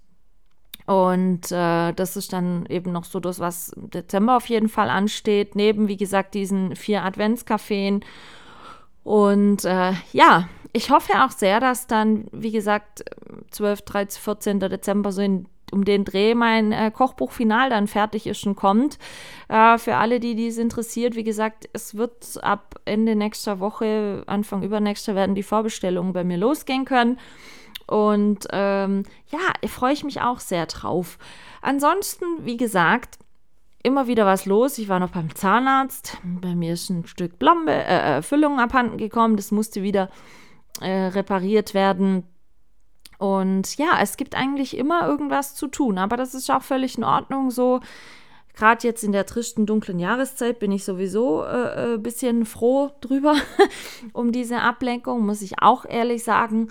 [0.86, 4.90] Und äh, das ist dann eben noch so das, was im Dezember auf jeden Fall
[4.90, 8.06] ansteht, neben, wie gesagt, diesen vier Adventskaffeen.
[9.04, 13.04] Und äh, ja, ich hoffe auch sehr, dass dann, wie gesagt,
[13.52, 14.60] 12, 13, 14.
[14.60, 18.98] Dezember so in, um den Dreh mein äh, Kochbuchfinal dann fertig ist und kommt.
[19.50, 24.64] Äh, für alle, die dies interessiert, wie gesagt, es wird ab Ende nächster Woche, Anfang
[24.64, 27.18] übernächster werden die Vorbestellungen bei mir losgehen können.
[27.88, 31.18] Und ähm, ja, freue ich mich auch sehr drauf.
[31.62, 33.18] Ansonsten, wie gesagt,
[33.84, 34.78] immer wieder was los.
[34.78, 36.18] Ich war noch beim Zahnarzt.
[36.24, 39.38] Bei mir ist ein Stück Blombe, äh, äh, Füllung abhanden gekommen.
[39.38, 40.10] Das musste wieder
[40.82, 42.24] äh, repariert werden.
[43.18, 47.04] Und ja, es gibt eigentlich immer irgendwas zu tun, aber das ist auch völlig in
[47.04, 47.80] Ordnung so.
[48.54, 52.92] Gerade jetzt in der tristen, dunklen Jahreszeit bin ich sowieso ein äh, äh, bisschen froh
[53.02, 53.36] drüber,
[54.14, 56.70] um diese Ablenkung, muss ich auch ehrlich sagen.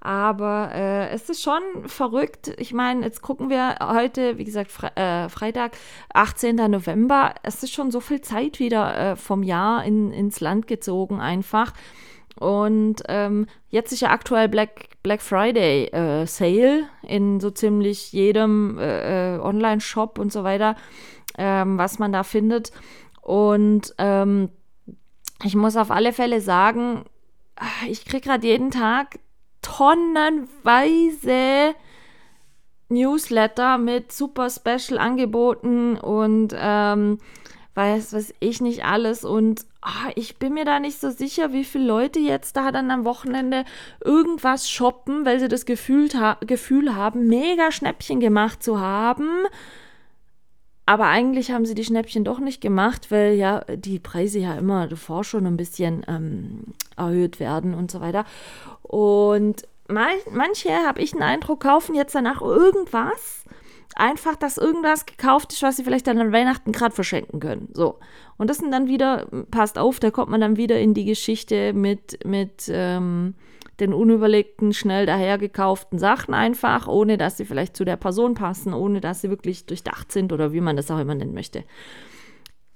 [0.00, 2.52] Aber äh, es ist schon verrückt.
[2.58, 5.76] Ich meine, jetzt gucken wir heute, wie gesagt, Fre äh, Freitag,
[6.14, 6.56] 18.
[6.56, 7.34] November.
[7.42, 11.72] Es ist schon so viel Zeit wieder äh, vom Jahr in, ins Land gezogen, einfach.
[12.38, 18.78] Und ähm, jetzt ist ja aktuell Black, Black Friday äh, Sale in so ziemlich jedem
[18.78, 20.76] äh, äh, Online-Shop und so weiter,
[21.36, 22.70] ähm, was man da findet.
[23.20, 24.50] Und ähm,
[25.42, 27.04] ich muss auf alle Fälle sagen,
[27.88, 29.18] ich kriege gerade jeden Tag
[29.76, 31.74] tonnenweise
[32.88, 37.18] Newsletter mit super Special-Angeboten und ähm,
[37.74, 39.24] weiß was ich nicht alles.
[39.24, 42.90] Und oh, ich bin mir da nicht so sicher, wie viele Leute jetzt da dann
[42.90, 43.64] am Wochenende
[44.04, 49.28] irgendwas shoppen, weil sie das Gefühl, ha Gefühl haben, mega Schnäppchen gemacht zu haben.
[50.88, 54.86] Aber eigentlich haben sie die Schnäppchen doch nicht gemacht, weil ja die Preise ja immer
[54.86, 56.62] davor schon ein bisschen ähm,
[56.96, 58.24] erhöht werden und so weiter.
[58.80, 63.44] Und manche, habe ich den Eindruck, kaufen jetzt danach irgendwas.
[63.96, 67.68] Einfach, dass irgendwas gekauft ist, was sie vielleicht dann an Weihnachten gerade verschenken können.
[67.74, 67.98] So.
[68.38, 71.74] Und das sind dann wieder, passt auf, da kommt man dann wieder in die Geschichte
[71.74, 73.34] mit, mit ähm,
[73.80, 79.00] den unüberlegten, schnell dahergekauften Sachen einfach, ohne dass sie vielleicht zu der Person passen, ohne
[79.00, 81.64] dass sie wirklich durchdacht sind oder wie man das auch immer nennen möchte.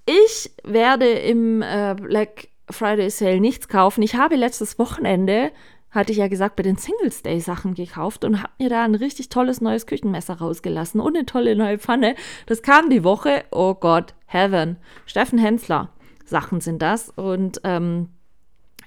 [0.06, 4.02] Ich werde im äh, Black Friday Sale nichts kaufen.
[4.02, 5.52] Ich habe letztes Wochenende
[5.90, 8.94] hatte ich ja gesagt, bei den Singles Day Sachen gekauft und habe mir da ein
[8.94, 12.14] richtig tolles neues Küchenmesser rausgelassen und eine tolle neue Pfanne.
[12.46, 13.44] Das kam die Woche.
[13.50, 14.78] Oh Gott, Heaven.
[15.04, 15.90] Steffen Hensler
[16.24, 18.08] Sachen sind das und ähm,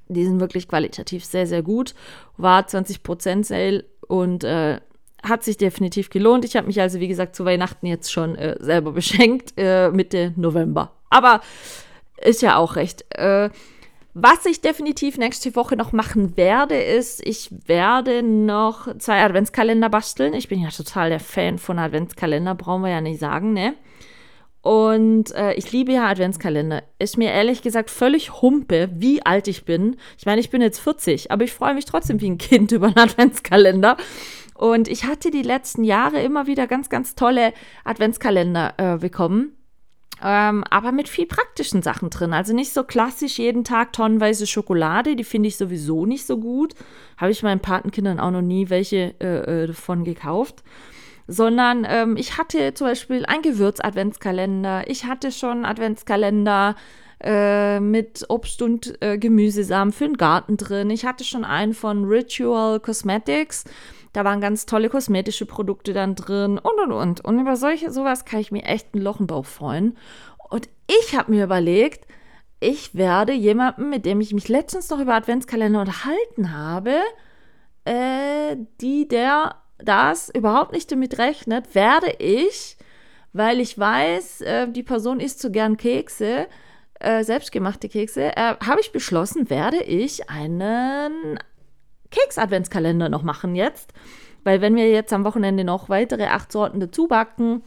[0.07, 1.95] die sind wirklich qualitativ sehr, sehr gut.
[2.37, 4.79] War 20% Sale und äh,
[5.23, 6.45] hat sich definitiv gelohnt.
[6.45, 10.33] Ich habe mich also, wie gesagt, zu Weihnachten jetzt schon äh, selber beschenkt, äh, Mitte
[10.35, 10.91] November.
[11.09, 11.41] Aber
[12.21, 13.05] ist ja auch recht.
[13.09, 13.49] Äh,
[14.17, 20.33] was ich definitiv nächste Woche noch machen werde, ist, ich werde noch zwei Adventskalender basteln.
[20.33, 23.73] Ich bin ja total der Fan von Adventskalender, brauchen wir ja nicht sagen, ne?
[24.65, 26.81] Und äh, ich liebe ja Adventskalender.
[26.97, 29.95] Ist mir ehrlich gesagt völlig humpe, wie alt ich bin.
[30.17, 32.87] Ich meine, ich bin jetzt 40, aber ich freue mich trotzdem wie ein Kind über
[32.87, 33.95] einen Adventskalender.
[34.55, 39.55] Und ich hatte die letzten Jahre immer wieder ganz, ganz tolle Adventskalender äh, bekommen.
[40.23, 42.33] Ähm, aber mit viel praktischen Sachen drin.
[42.33, 46.73] Also nicht so klassisch jeden Tag tonnenweise Schokolade, die finde ich sowieso nicht so gut.
[47.17, 50.63] Habe ich meinen Patenkindern auch noch nie welche äh, äh, davon gekauft.
[51.27, 54.87] Sondern ähm, ich hatte zum Beispiel einen Gewürz-Adventskalender.
[54.87, 56.75] Ich hatte schon Adventskalender
[57.23, 60.89] äh, mit Obst und äh, Gemüsesamen für den Garten drin.
[60.89, 63.63] Ich hatte schon einen von Ritual Cosmetics.
[64.13, 67.25] Da waren ganz tolle kosmetische Produkte dann drin und und und.
[67.25, 69.97] Und über solche sowas kann ich mir echt einen Lochenbauch freuen.
[70.49, 72.05] Und ich habe mir überlegt,
[72.59, 76.93] ich werde jemanden, mit dem ich mich letztens noch über Adventskalender unterhalten habe,
[77.83, 82.77] äh, die der das überhaupt nicht damit rechnet, werde ich,
[83.33, 86.47] weil ich weiß, äh, die Person isst so gern Kekse,
[86.99, 91.37] äh, selbstgemachte Kekse, äh, habe ich beschlossen, werde ich einen
[92.11, 93.93] Keks-Adventskalender noch machen jetzt.
[94.43, 97.63] Weil wenn wir jetzt am Wochenende noch weitere acht Sorten dazu backen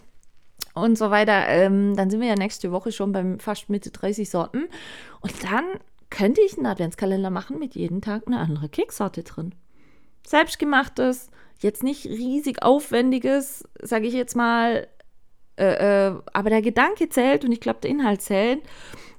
[0.74, 4.30] und so weiter, ähm, dann sind wir ja nächste Woche schon beim fast Mitte 30
[4.30, 4.68] Sorten.
[5.20, 5.64] Und dann
[6.08, 9.54] könnte ich einen Adventskalender machen mit jeden Tag eine andere Keksorte drin.
[10.28, 14.86] Selbstgemachtes, jetzt nicht riesig aufwendiges, sage ich jetzt mal,
[15.56, 18.62] äh, äh, aber der Gedanke zählt und ich glaube, der Inhalt zählt.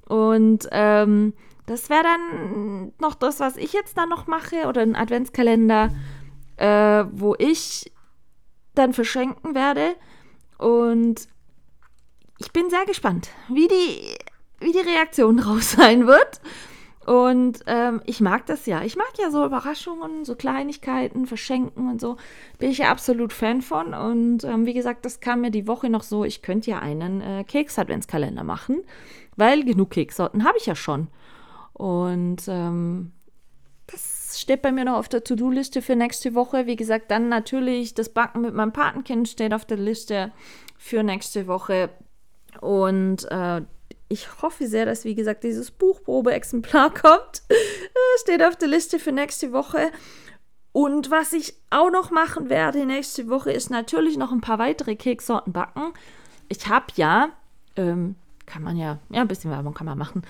[0.08, 1.34] Und ähm,
[1.66, 5.90] das wäre dann noch das, was ich jetzt dann noch mache oder ein Adventskalender,
[6.58, 7.92] äh, wo ich
[8.74, 9.96] dann verschenken werde.
[10.58, 11.28] Und
[12.38, 14.18] ich bin sehr gespannt, wie die,
[14.60, 16.40] wie die Reaktion draus sein wird.
[17.10, 18.84] Und ähm, ich mag das ja.
[18.84, 22.18] Ich mag ja so Überraschungen, so Kleinigkeiten, Verschenken und so.
[22.60, 23.96] Bin ich ja absolut Fan von.
[23.96, 27.22] Und ähm, wie gesagt, das kam mir die Woche noch so, ich könnte ja einen
[27.22, 28.84] äh, Keks-Adventskalender machen,
[29.36, 31.08] weil genug Keksorten habe ich ja schon.
[31.74, 33.12] Und ähm,
[33.88, 36.68] das steht bei mir noch auf der To-Do-Liste für nächste Woche.
[36.68, 40.32] Wie gesagt, dann natürlich das Backen mit meinem Patenkind steht auf der Liste
[40.78, 41.90] für nächste Woche.
[42.62, 43.62] Und äh,
[44.10, 47.44] ich hoffe sehr, dass, wie gesagt, dieses Buchprobe-Exemplar kommt.
[48.22, 49.92] steht auf der Liste für nächste Woche.
[50.72, 54.96] Und was ich auch noch machen werde nächste Woche, ist natürlich noch ein paar weitere
[54.96, 55.94] Keksorten backen.
[56.48, 57.30] Ich habe ja,
[57.76, 60.24] ähm, kann man ja, ja, ein bisschen Werbung kann man machen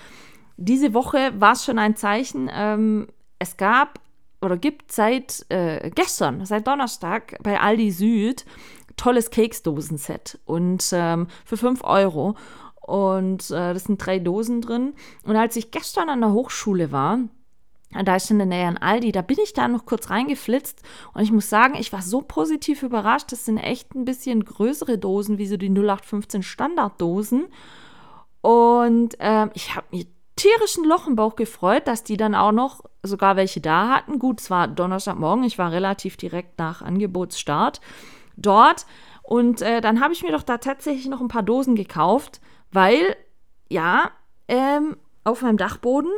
[0.60, 2.50] diese Woche war es schon ein Zeichen.
[2.54, 3.08] Ähm,
[3.40, 4.00] es gab
[4.42, 8.46] oder gibt seit äh, gestern, seit Donnerstag bei Aldi Süd
[8.98, 12.36] tolles Keksdosenset und ähm, für 5 Euro.
[12.90, 14.94] Und äh, das sind drei Dosen drin.
[15.24, 17.20] Und als ich gestern an der Hochschule war,
[17.92, 21.24] da ist in der Nähe an Aldi, da bin ich da noch kurz reingeflitzt und
[21.24, 23.32] ich muss sagen, ich war so positiv überrascht.
[23.32, 27.48] Das sind echt ein bisschen größere Dosen, wie so die 0815 Standarddosen.
[28.42, 32.82] Und ähm, ich habe mir tierischen Loch im Bauch gefreut, dass die dann auch noch
[33.04, 34.18] sogar welche da hatten.
[34.18, 37.82] Gut, es war Donnerstagmorgen, ich war relativ direkt nach Angebotsstart
[38.38, 38.86] dort.
[39.22, 42.40] Und äh, dann habe ich mir doch da tatsächlich noch ein paar Dosen gekauft,
[42.72, 43.16] weil,
[43.70, 44.12] ja,
[44.48, 46.12] ähm, auf meinem Dachboden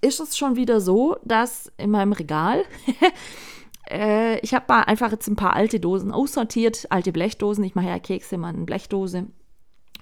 [0.00, 2.64] ist es schon wieder so, dass in meinem Regal
[3.90, 7.64] äh, ich habe einfach jetzt ein paar alte Dosen aussortiert, alte Blechdosen.
[7.64, 9.26] Ich mache ja Kekse immer in Blechdose.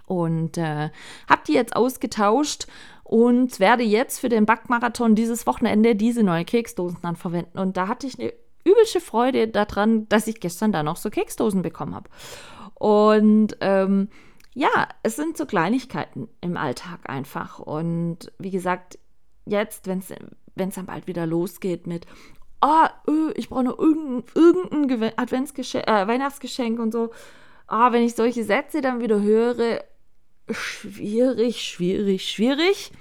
[0.07, 0.91] Und äh,
[1.29, 2.67] habe die jetzt ausgetauscht
[3.03, 7.59] und werde jetzt für den Backmarathon dieses Wochenende diese neue Keksdosen dann verwenden.
[7.59, 8.33] Und da hatte ich eine
[8.65, 12.09] übelsche Freude daran, dass ich gestern da noch so Keksdosen bekommen habe.
[12.75, 14.09] Und ähm,
[14.57, 17.59] ja, es sind so Kleinigkeiten im Alltag einfach.
[17.59, 18.99] Und wie gesagt,
[19.45, 22.07] jetzt, wenn es dann bald wieder losgeht mit,
[22.63, 22.87] oh,
[23.35, 27.11] ich brauche noch irgendein, irgendein Adventsgeschenk, äh, Weihnachtsgeschenk und so.
[27.67, 29.85] Ah, wenn ich solche Sätze dann wieder höre,
[30.51, 32.93] schwierig, schwierig, schwierig.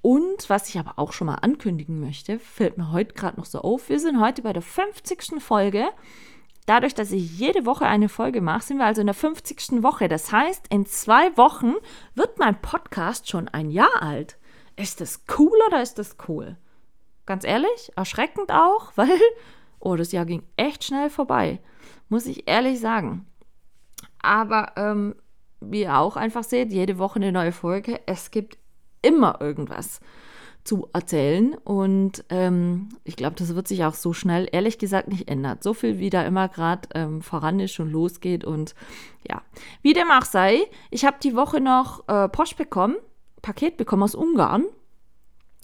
[0.00, 3.60] Und was ich aber auch schon mal ankündigen möchte, fällt mir heute gerade noch so
[3.60, 3.90] auf.
[3.90, 5.34] Wir sind heute bei der 50.
[5.38, 5.84] Folge.
[6.66, 9.82] Dadurch, dass ich jede Woche eine Folge mache, sind wir also in der 50.
[9.82, 10.08] Woche.
[10.08, 11.74] Das heißt, in zwei Wochen
[12.14, 14.38] wird mein Podcast schon ein Jahr alt.
[14.76, 16.56] Ist das cool oder ist das cool?
[17.26, 19.20] Ganz ehrlich, erschreckend auch, weil,
[19.80, 21.60] oh, das Jahr ging echt schnell vorbei.
[22.08, 23.26] Muss ich ehrlich sagen.
[24.22, 25.16] Aber ähm,
[25.60, 28.00] wie ihr auch einfach seht, jede Woche eine neue Folge.
[28.06, 28.58] Es gibt
[29.02, 30.00] immer irgendwas
[30.64, 31.54] zu erzählen.
[31.64, 35.58] Und ähm, ich glaube, das wird sich auch so schnell, ehrlich gesagt, nicht ändern.
[35.60, 38.44] So viel, wie da immer gerade ähm, voran ist und losgeht.
[38.44, 38.74] Und
[39.28, 39.42] ja,
[39.82, 42.96] wie dem auch sei, ich habe die Woche noch äh, Post bekommen,
[43.40, 44.64] Paket bekommen aus Ungarn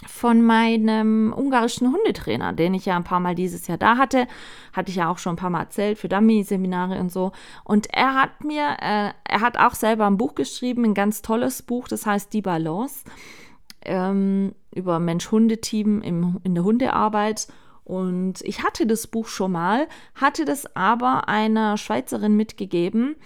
[0.07, 4.29] von meinem ungarischen Hundetrainer, den ich ja ein paar Mal dieses Jahr da hatte.
[4.73, 7.33] Hatte ich ja auch schon ein paar Mal erzählt für Dummy-Seminare und so.
[7.65, 11.63] Und er hat mir, äh, er hat auch selber ein Buch geschrieben, ein ganz tolles
[11.63, 13.05] Buch, das heißt Die Balance,
[13.85, 17.49] ähm, über Mensch-Hunde-Team in der Hundearbeit.
[17.85, 23.17] Und ich hatte das Buch schon mal, hatte das aber einer Schweizerin mitgegeben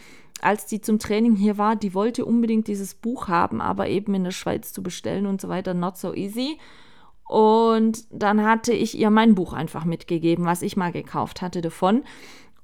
[0.42, 4.24] als die zum Training hier war, die wollte unbedingt dieses Buch haben, aber eben in
[4.24, 6.58] der Schweiz zu bestellen und so weiter, not so easy.
[7.28, 12.02] Und dann hatte ich ihr mein Buch einfach mitgegeben, was ich mal gekauft hatte davon.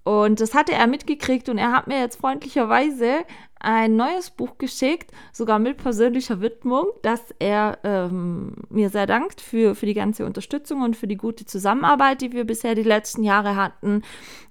[0.05, 3.25] Und das hatte er mitgekriegt und er hat mir jetzt freundlicherweise
[3.61, 9.75] ein neues Buch geschickt, sogar mit persönlicher Widmung, dass er ähm, mir sehr dankt für,
[9.75, 13.57] für die ganze Unterstützung und für die gute Zusammenarbeit, die wir bisher die letzten Jahre
[13.57, 14.03] hatten.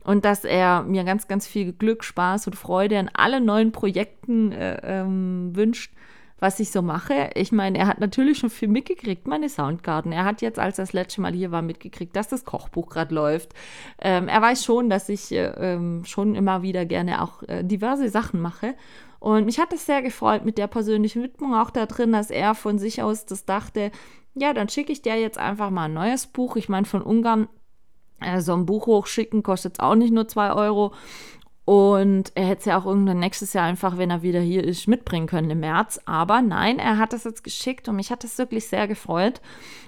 [0.03, 4.51] Und dass er mir ganz, ganz viel Glück, Spaß und Freude an allen neuen Projekten
[4.51, 5.93] äh, ähm, wünscht
[6.39, 7.31] was ich so mache.
[7.35, 10.11] Ich meine, er hat natürlich schon viel mitgekriegt, meine Soundgarden.
[10.11, 13.13] Er hat jetzt, als er das letzte Mal hier war, mitgekriegt, dass das Kochbuch gerade
[13.13, 13.53] läuft.
[13.99, 18.09] Ähm, er weiß schon, dass ich äh, ähm, schon immer wieder gerne auch äh, diverse
[18.09, 18.75] Sachen mache.
[19.19, 22.53] Und mich hat es sehr gefreut mit der persönlichen Widmung auch da drin, dass er
[22.53, 23.91] von sich aus das dachte,
[24.35, 26.55] ja, dann schicke ich dir jetzt einfach mal ein neues Buch.
[26.55, 27.47] Ich meine, von Ungarn
[28.19, 30.93] äh, so ein Buch hochschicken kostet auch nicht nur zwei Euro.
[31.67, 34.87] Und er hätte es ja auch irgendwann nächstes Jahr einfach, wenn er wieder hier ist,
[34.87, 35.99] mitbringen können im März.
[36.05, 39.41] Aber nein, er hat das jetzt geschickt und mich hat das wirklich sehr gefreut.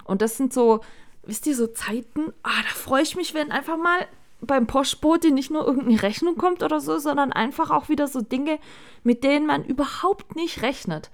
[0.03, 0.81] Und das sind so,
[1.23, 4.05] wisst ihr, so Zeiten, ah, da freue ich mich, wenn einfach mal
[4.41, 8.59] beim Postbote nicht nur irgendeine Rechnung kommt oder so, sondern einfach auch wieder so Dinge,
[9.03, 11.09] mit denen man überhaupt nicht rechnet.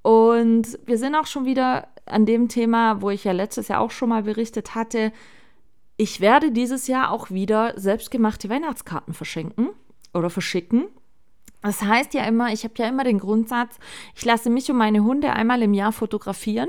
[0.00, 3.90] Und wir sind auch schon wieder an dem Thema, wo ich ja letztes Jahr auch
[3.90, 5.12] schon mal berichtet hatte.
[5.98, 9.68] Ich werde dieses Jahr auch wieder selbstgemachte Weihnachtskarten verschenken
[10.14, 10.86] oder verschicken.
[11.62, 13.78] Das heißt ja immer, ich habe ja immer den Grundsatz,
[14.14, 16.68] ich lasse mich und meine Hunde einmal im Jahr fotografieren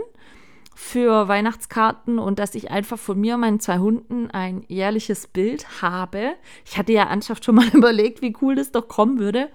[0.75, 5.81] für Weihnachtskarten und dass ich einfach von mir und meinen zwei Hunden ein jährliches Bild
[5.81, 6.35] habe.
[6.65, 9.49] Ich hatte ja ernsthaft schon mal überlegt, wie cool das doch kommen würde,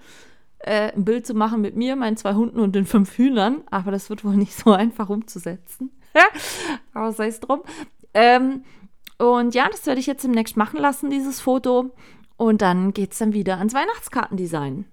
[0.59, 3.91] äh, ein Bild zu machen mit mir, meinen zwei Hunden und den fünf Hühnern, aber
[3.91, 5.91] das wird wohl nicht so einfach umzusetzen.
[6.93, 7.61] aber sei es drum.
[8.13, 8.63] Ähm,
[9.17, 11.91] und ja, das werde ich jetzt demnächst machen lassen, dieses Foto.
[12.37, 14.85] Und dann geht es dann wieder ans Weihnachtskartendesign.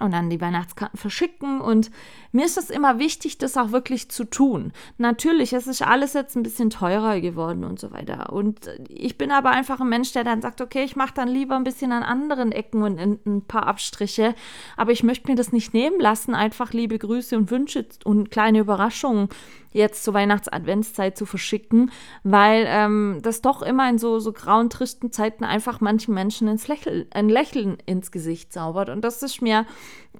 [0.00, 1.60] Und dann die Weihnachtskarten verschicken.
[1.60, 1.92] Und
[2.32, 4.72] mir ist es immer wichtig, das auch wirklich zu tun.
[4.98, 8.32] Natürlich, es ist alles jetzt ein bisschen teurer geworden und so weiter.
[8.32, 11.54] Und ich bin aber einfach ein Mensch, der dann sagt, okay, ich mache dann lieber
[11.54, 14.34] ein bisschen an anderen Ecken und ein paar Abstriche.
[14.76, 18.58] Aber ich möchte mir das nicht nehmen lassen, einfach liebe Grüße und Wünsche und kleine
[18.58, 19.28] Überraschungen
[19.74, 21.90] jetzt zur Weihnachts-Adventszeit zu verschicken,
[22.22, 26.68] weil ähm, das doch immer in so, so grauen, tristen Zeiten einfach manchen Menschen ins
[26.68, 28.88] Lächeln, ein Lächeln ins Gesicht zaubert.
[28.88, 29.66] Und das ist mir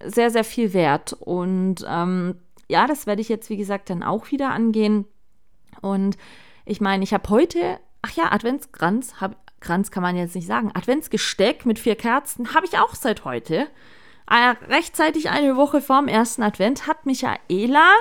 [0.05, 1.15] sehr, sehr viel wert.
[1.15, 2.35] Und ähm,
[2.69, 5.07] ja, das werde ich jetzt, wie gesagt, dann auch wieder angehen.
[5.81, 6.17] Und
[6.65, 10.73] ich meine, ich habe heute, ach ja, Adventskranz, hab, Kranz kann man jetzt nicht sagen,
[10.75, 13.69] Adventsgesteck mit vier Kerzen habe ich auch seit heute.
[14.29, 17.93] Äh, rechtzeitig eine Woche vorm ersten Advent hat Michaela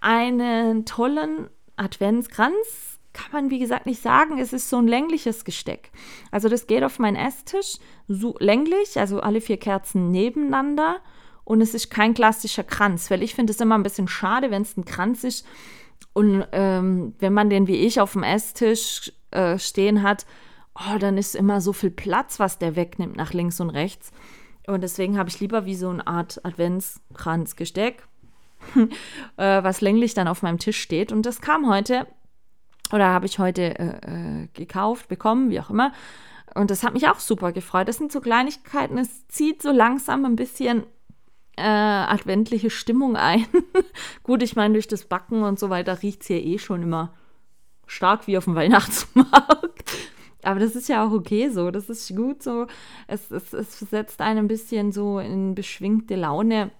[0.00, 2.98] einen tollen Adventskranz.
[3.12, 4.38] Kann man, wie gesagt, nicht sagen.
[4.38, 5.90] Es ist so ein längliches Gesteck.
[6.30, 7.78] Also das geht auf meinen Esstisch
[8.08, 11.00] so länglich, also alle vier Kerzen nebeneinander.
[11.44, 14.62] Und es ist kein klassischer Kranz, weil ich finde es immer ein bisschen schade, wenn
[14.62, 15.46] es ein Kranz ist.
[16.12, 20.26] Und ähm, wenn man den wie ich auf dem Esstisch äh, stehen hat
[20.78, 24.12] oh, dann ist immer so viel Platz, was der wegnimmt nach links und rechts.
[24.66, 28.06] Und deswegen habe ich lieber wie so eine Art Adventskranzgesteck,
[29.36, 31.12] was länglich dann auf meinem Tisch steht.
[31.12, 32.06] Und das kam heute,
[32.92, 35.92] oder habe ich heute äh, äh, gekauft, bekommen, wie auch immer.
[36.54, 37.88] Und das hat mich auch super gefreut.
[37.88, 40.84] Das sind so Kleinigkeiten, es zieht so langsam ein bisschen
[41.56, 43.46] äh, adventliche Stimmung ein.
[44.22, 47.12] Gut, ich meine, durch das Backen und so weiter riecht es hier eh schon immer
[47.86, 49.84] stark wie auf dem Weihnachtsmarkt.
[50.42, 51.70] Aber das ist ja auch okay so.
[51.70, 52.66] Das ist gut so.
[53.08, 56.70] Es, es, es setzt einen ein bisschen so in beschwingte Laune.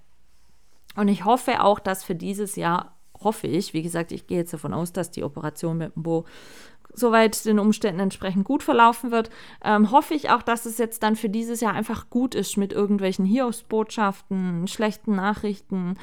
[0.96, 4.52] Und ich hoffe auch, dass für dieses Jahr, hoffe ich, wie gesagt, ich gehe jetzt
[4.52, 6.24] davon aus, dass die Operation mit dem Bo
[6.96, 9.30] soweit den Umständen entsprechend gut verlaufen wird,
[9.62, 12.72] ähm, hoffe ich auch, dass es jetzt dann für dieses Jahr einfach gut ist mit
[12.72, 15.98] irgendwelchen Hiobsbotschaften, schlechten Nachrichten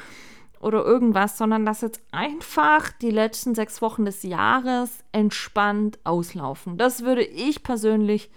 [0.59, 6.77] oder irgendwas, sondern dass jetzt einfach die letzten sechs Wochen des Jahres entspannt auslaufen.
[6.77, 8.29] Das würde ich persönlich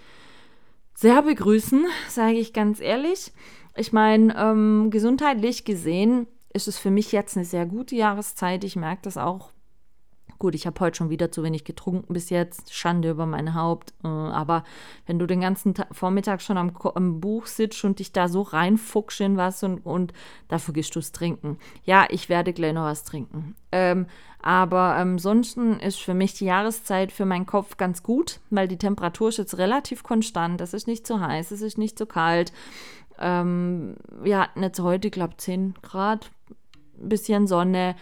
[0.95, 3.33] sehr begrüßen, sage ich ganz ehrlich.
[3.77, 6.27] Ich meine, ähm, gesundheitlich gesehen
[6.57, 8.65] ist es für mich jetzt eine sehr gute Jahreszeit.
[8.65, 9.53] Ich merke das auch
[10.39, 12.75] Gut, ich habe heute schon wieder zu wenig getrunken bis jetzt.
[12.75, 13.95] Schande über mein Haupt.
[14.05, 14.65] Äh, aber
[15.07, 18.43] wenn du den ganzen Tag, Vormittag schon am, am, Buch sitzt und dich da so
[18.43, 20.13] reinfuchst in was und, und
[20.49, 21.59] da vergisst du es trinken.
[21.85, 23.55] Ja, ich werde gleich noch was trinken.
[23.73, 24.07] Ähm,
[24.43, 29.31] aber ansonsten ist für mich die Jahreszeit für meinen Kopf ganz gut, weil die Temperatur
[29.31, 30.61] ist jetzt relativ konstant.
[30.61, 32.53] Es ist nicht zu heiß, es ist nicht zu kalt.
[33.19, 36.31] Ähm, wir hatten jetzt heute, glaube ich, 10 Grad,
[36.99, 37.95] bisschen Sonne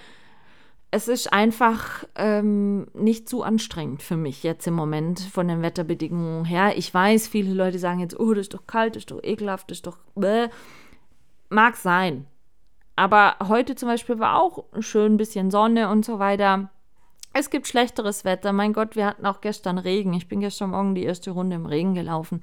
[0.94, 6.44] es ist einfach ähm, nicht zu anstrengend für mich jetzt im Moment von den Wetterbedingungen
[6.44, 6.78] her.
[6.78, 9.68] Ich weiß, viele Leute sagen jetzt, oh, das ist doch kalt, das ist doch ekelhaft,
[9.72, 9.98] das ist doch.
[10.14, 10.46] Bäh.
[11.48, 12.28] Mag sein.
[12.94, 16.70] Aber heute zum Beispiel war auch schön ein bisschen Sonne und so weiter.
[17.36, 18.52] Es gibt schlechteres Wetter.
[18.52, 20.14] Mein Gott, wir hatten auch gestern Regen.
[20.14, 22.40] Ich bin gestern Morgen die erste Runde im Regen gelaufen.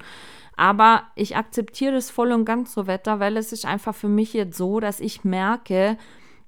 [0.54, 4.34] Aber ich akzeptiere das voll und ganz so Wetter, weil es ist einfach für mich
[4.34, 5.96] jetzt so, dass ich merke,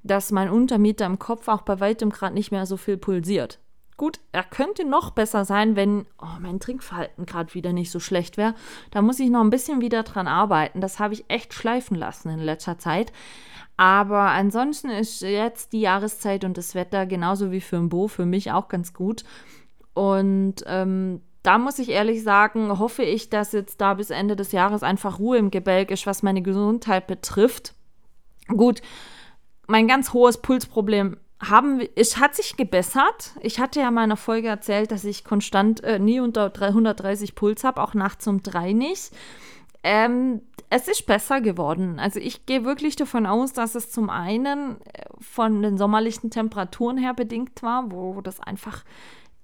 [0.03, 3.61] dass mein Untermieter im Kopf auch bei weitem gerade nicht mehr so viel pulsiert.
[3.97, 8.37] Gut, er könnte noch besser sein, wenn oh, mein Trinkverhalten gerade wieder nicht so schlecht
[8.37, 8.55] wäre.
[8.91, 10.83] Da muss ich noch ein bisschen wieder dran arbeiten.
[10.83, 13.11] Das habe ich echt schleifen lassen in letzter Zeit.
[13.77, 18.27] Aber ansonsten ist jetzt die Jahreszeit und das Wetter genauso wie für ein Bo für
[18.27, 19.25] mich auch ganz gut.
[19.95, 24.53] Und ähm, da muss ich ehrlich sagen, hoffe ich, dass jetzt da bis Ende des
[24.53, 27.75] Jahres einfach Ruhe im Gebälk ist, was meine Gesundheit betrifft.
[28.49, 28.81] Gut,
[29.67, 33.33] mein ganz hohes Pulsproblem haben, es hat sich gebessert.
[33.41, 37.35] Ich hatte ja mal in einer Folge erzählt, dass ich konstant äh, nie unter 330
[37.35, 39.11] Puls habe, auch nachts um drei nicht.
[39.85, 42.01] Ähm, es ist besser geworden.
[42.01, 46.97] Also ich gehe wirklich davon aus, dass es zum einen äh, von den sommerlichen Temperaturen
[46.97, 48.83] her bedingt war, wo das einfach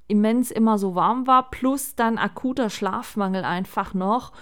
[0.09, 4.33] immens immer so warm war, plus dann akuter Schlafmangel einfach noch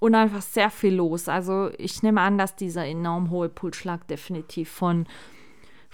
[0.00, 1.28] und einfach sehr viel los.
[1.28, 5.06] Also ich nehme an, dass dieser enorm hohe Pulsschlag definitiv von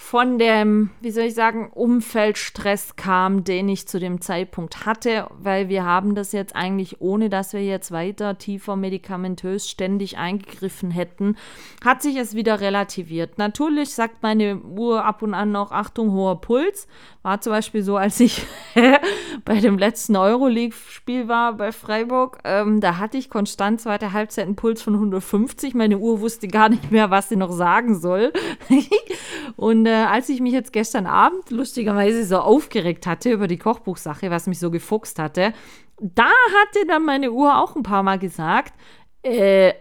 [0.00, 5.68] von dem, wie soll ich sagen, Umfeldstress kam, den ich zu dem Zeitpunkt hatte, weil
[5.68, 11.36] wir haben das jetzt eigentlich, ohne dass wir jetzt weiter tiefer medikamentös ständig eingegriffen hätten,
[11.84, 13.38] hat sich es wieder relativiert.
[13.38, 16.86] Natürlich sagt meine Uhr ab und an noch, Achtung, hoher Puls.
[17.22, 18.46] War zum Beispiel so, als ich
[19.44, 24.56] bei dem letzten Euroleague-Spiel war bei Freiburg, ähm, da hatte ich konstant zweite Halbzeit einen
[24.56, 25.74] Puls von 150.
[25.74, 28.32] Meine Uhr wusste gar nicht mehr, was sie noch sagen soll.
[29.56, 34.30] und äh, als ich mich jetzt gestern Abend lustigerweise so aufgeregt hatte über die Kochbuchsache,
[34.30, 35.52] was mich so gefuchst hatte,
[36.00, 38.74] da hatte dann meine Uhr auch ein paar Mal gesagt,
[39.22, 39.72] äh,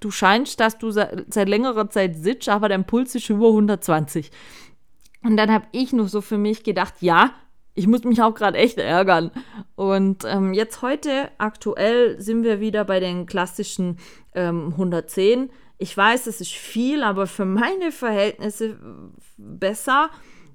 [0.00, 4.30] du scheinst, dass du seit längerer Zeit sitzt, aber dein Puls ist über 120.
[5.24, 7.30] Und dann habe ich nur so für mich gedacht, ja,
[7.74, 9.30] ich muss mich auch gerade echt ärgern.
[9.76, 13.98] Und ähm, jetzt heute aktuell sind wir wieder bei den klassischen
[14.34, 15.50] ähm, 110
[15.82, 18.78] ich weiß, es ist viel, aber für meine Verhältnisse
[19.36, 20.10] besser.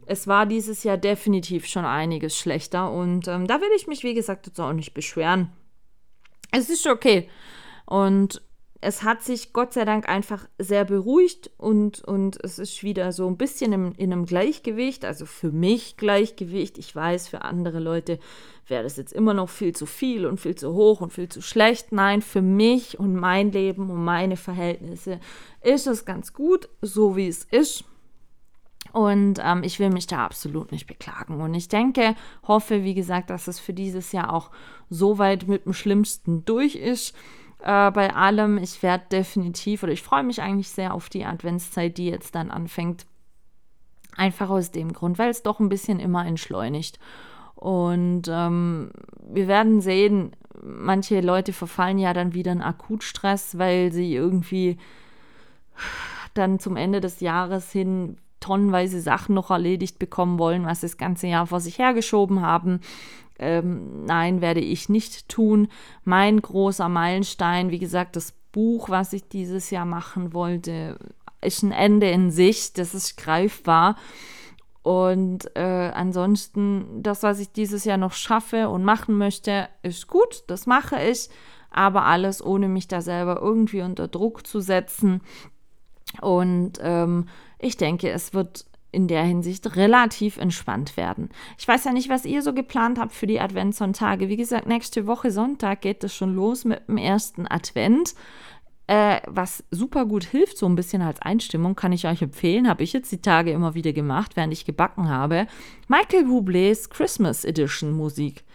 [0.06, 4.14] Es war dieses Jahr definitiv schon einiges schlechter und ähm, da will ich mich, wie
[4.14, 5.52] gesagt, jetzt auch nicht beschweren.
[6.52, 7.30] Es ist okay.
[7.86, 8.42] Und
[8.80, 13.28] es hat sich Gott sei Dank einfach sehr beruhigt und, und es ist wieder so
[13.28, 16.78] ein bisschen im, in einem Gleichgewicht, also für mich Gleichgewicht.
[16.78, 18.20] Ich weiß, für andere Leute
[18.68, 21.42] wäre das jetzt immer noch viel zu viel und viel zu hoch und viel zu
[21.42, 21.92] schlecht.
[21.92, 25.20] Nein, für mich und mein Leben und meine Verhältnisse
[25.62, 27.84] ist es ganz gut, so wie es ist.
[28.94, 31.42] Und ähm, ich will mich da absolut nicht beklagen.
[31.42, 32.16] Und ich denke,
[32.48, 34.52] hoffe, wie gesagt, dass es für dieses Jahr auch
[34.90, 37.16] so weit mit dem Schlimmsten durch ist
[37.60, 38.58] äh, bei allem.
[38.58, 42.52] Ich werde definitiv oder ich freue mich eigentlich sehr auf die Adventszeit, die jetzt dann
[42.52, 43.06] anfängt.
[44.16, 47.00] Einfach aus dem Grund, weil es doch ein bisschen immer entschleunigt.
[47.56, 50.32] Und ähm, wir werden sehen,
[50.64, 54.78] manche Leute verfallen ja dann wieder in Akutstress, weil sie irgendwie
[56.34, 61.28] dann zum Ende des Jahres hin tonnenweise Sachen noch erledigt bekommen wollen, was das ganze
[61.28, 62.80] Jahr vor sich hergeschoben haben.
[63.40, 65.68] Ähm, nein, werde ich nicht tun.
[66.04, 70.98] Mein großer Meilenstein, wie gesagt, das Buch, was ich dieses Jahr machen wollte,
[71.42, 72.74] ist ein Ende in sich.
[72.74, 73.96] Das ist greifbar.
[74.84, 80.44] Und äh, ansonsten, das, was ich dieses Jahr noch schaffe und machen möchte, ist gut.
[80.48, 81.30] Das mache ich.
[81.70, 85.22] Aber alles, ohne mich da selber irgendwie unter Druck zu setzen.
[86.22, 87.28] Und ähm,
[87.60, 88.66] ich denke, es wird
[88.98, 91.30] in der Hinsicht relativ entspannt werden.
[91.60, 94.28] Ich weiß ja nicht, was ihr so geplant habt für die Adventssonntage.
[94.28, 98.16] Wie gesagt, nächste Woche Sonntag geht es schon los mit dem ersten Advent.
[98.88, 102.68] Äh, was super gut hilft, so ein bisschen als Einstimmung, kann ich euch empfehlen.
[102.68, 105.46] Habe ich jetzt die Tage immer wieder gemacht, während ich gebacken habe.
[105.88, 108.46] Michael Bublés Christmas Edition Musik.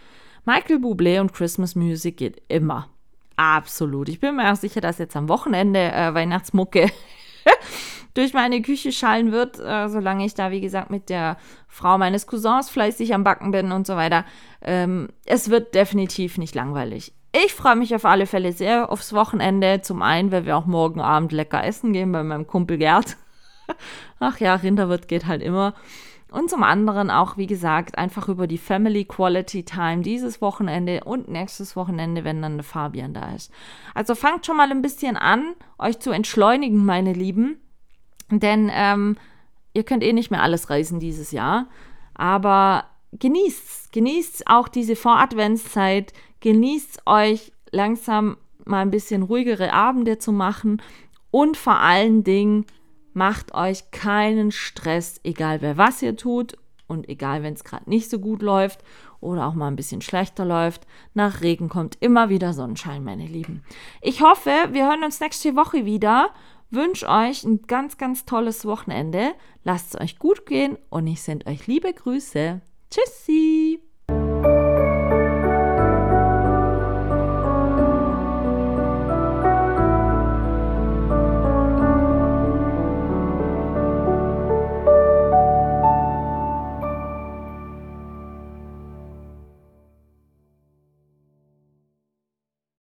[0.45, 2.88] Michael Bublé und Christmas Music geht immer.
[3.36, 4.09] Absolut.
[4.09, 6.90] Ich bin mir auch sicher, dass jetzt am Wochenende äh, Weihnachtsmucke
[8.14, 11.36] durch meine Küche schallen wird, äh, solange ich da, wie gesagt, mit der
[11.68, 14.24] Frau meines Cousins fleißig am Backen bin und so weiter.
[14.61, 17.12] Ähm, es wird definitiv nicht langweilig.
[17.34, 19.80] Ich freue mich auf alle Fälle sehr aufs Wochenende.
[19.80, 23.16] Zum einen, weil wir auch morgen Abend lecker essen gehen bei meinem Kumpel Gerd.
[24.20, 25.74] Ach ja, Rinderwirt geht halt immer.
[26.32, 31.28] Und zum anderen auch, wie gesagt, einfach über die Family Quality Time dieses Wochenende und
[31.28, 33.52] nächstes Wochenende, wenn dann der Fabian da ist.
[33.94, 37.60] Also fangt schon mal ein bisschen an, euch zu entschleunigen, meine Lieben.
[38.30, 39.16] Denn ähm,
[39.74, 41.66] ihr könnt eh nicht mehr alles reisen dieses Jahr.
[42.14, 50.32] Aber genießt Genießt auch diese Voradventszeit, genießt euch langsam mal ein bisschen ruhigere Abende zu
[50.32, 50.80] machen
[51.30, 52.64] und vor allen Dingen
[53.14, 56.56] macht euch keinen Stress, egal wer was ihr tut
[56.86, 58.80] und egal wenn es gerade nicht so gut läuft
[59.20, 60.86] oder auch mal ein bisschen schlechter läuft.
[61.14, 63.62] Nach Regen kommt immer wieder Sonnenschein, meine Lieben.
[64.00, 66.30] Ich hoffe, wir hören uns nächste Woche wieder.
[66.70, 69.32] Wünsche euch ein ganz, ganz tolles Wochenende.
[69.62, 72.60] Lasst es euch gut gehen und ich sende euch liebe Grüße.
[72.90, 73.91] Tschüssi!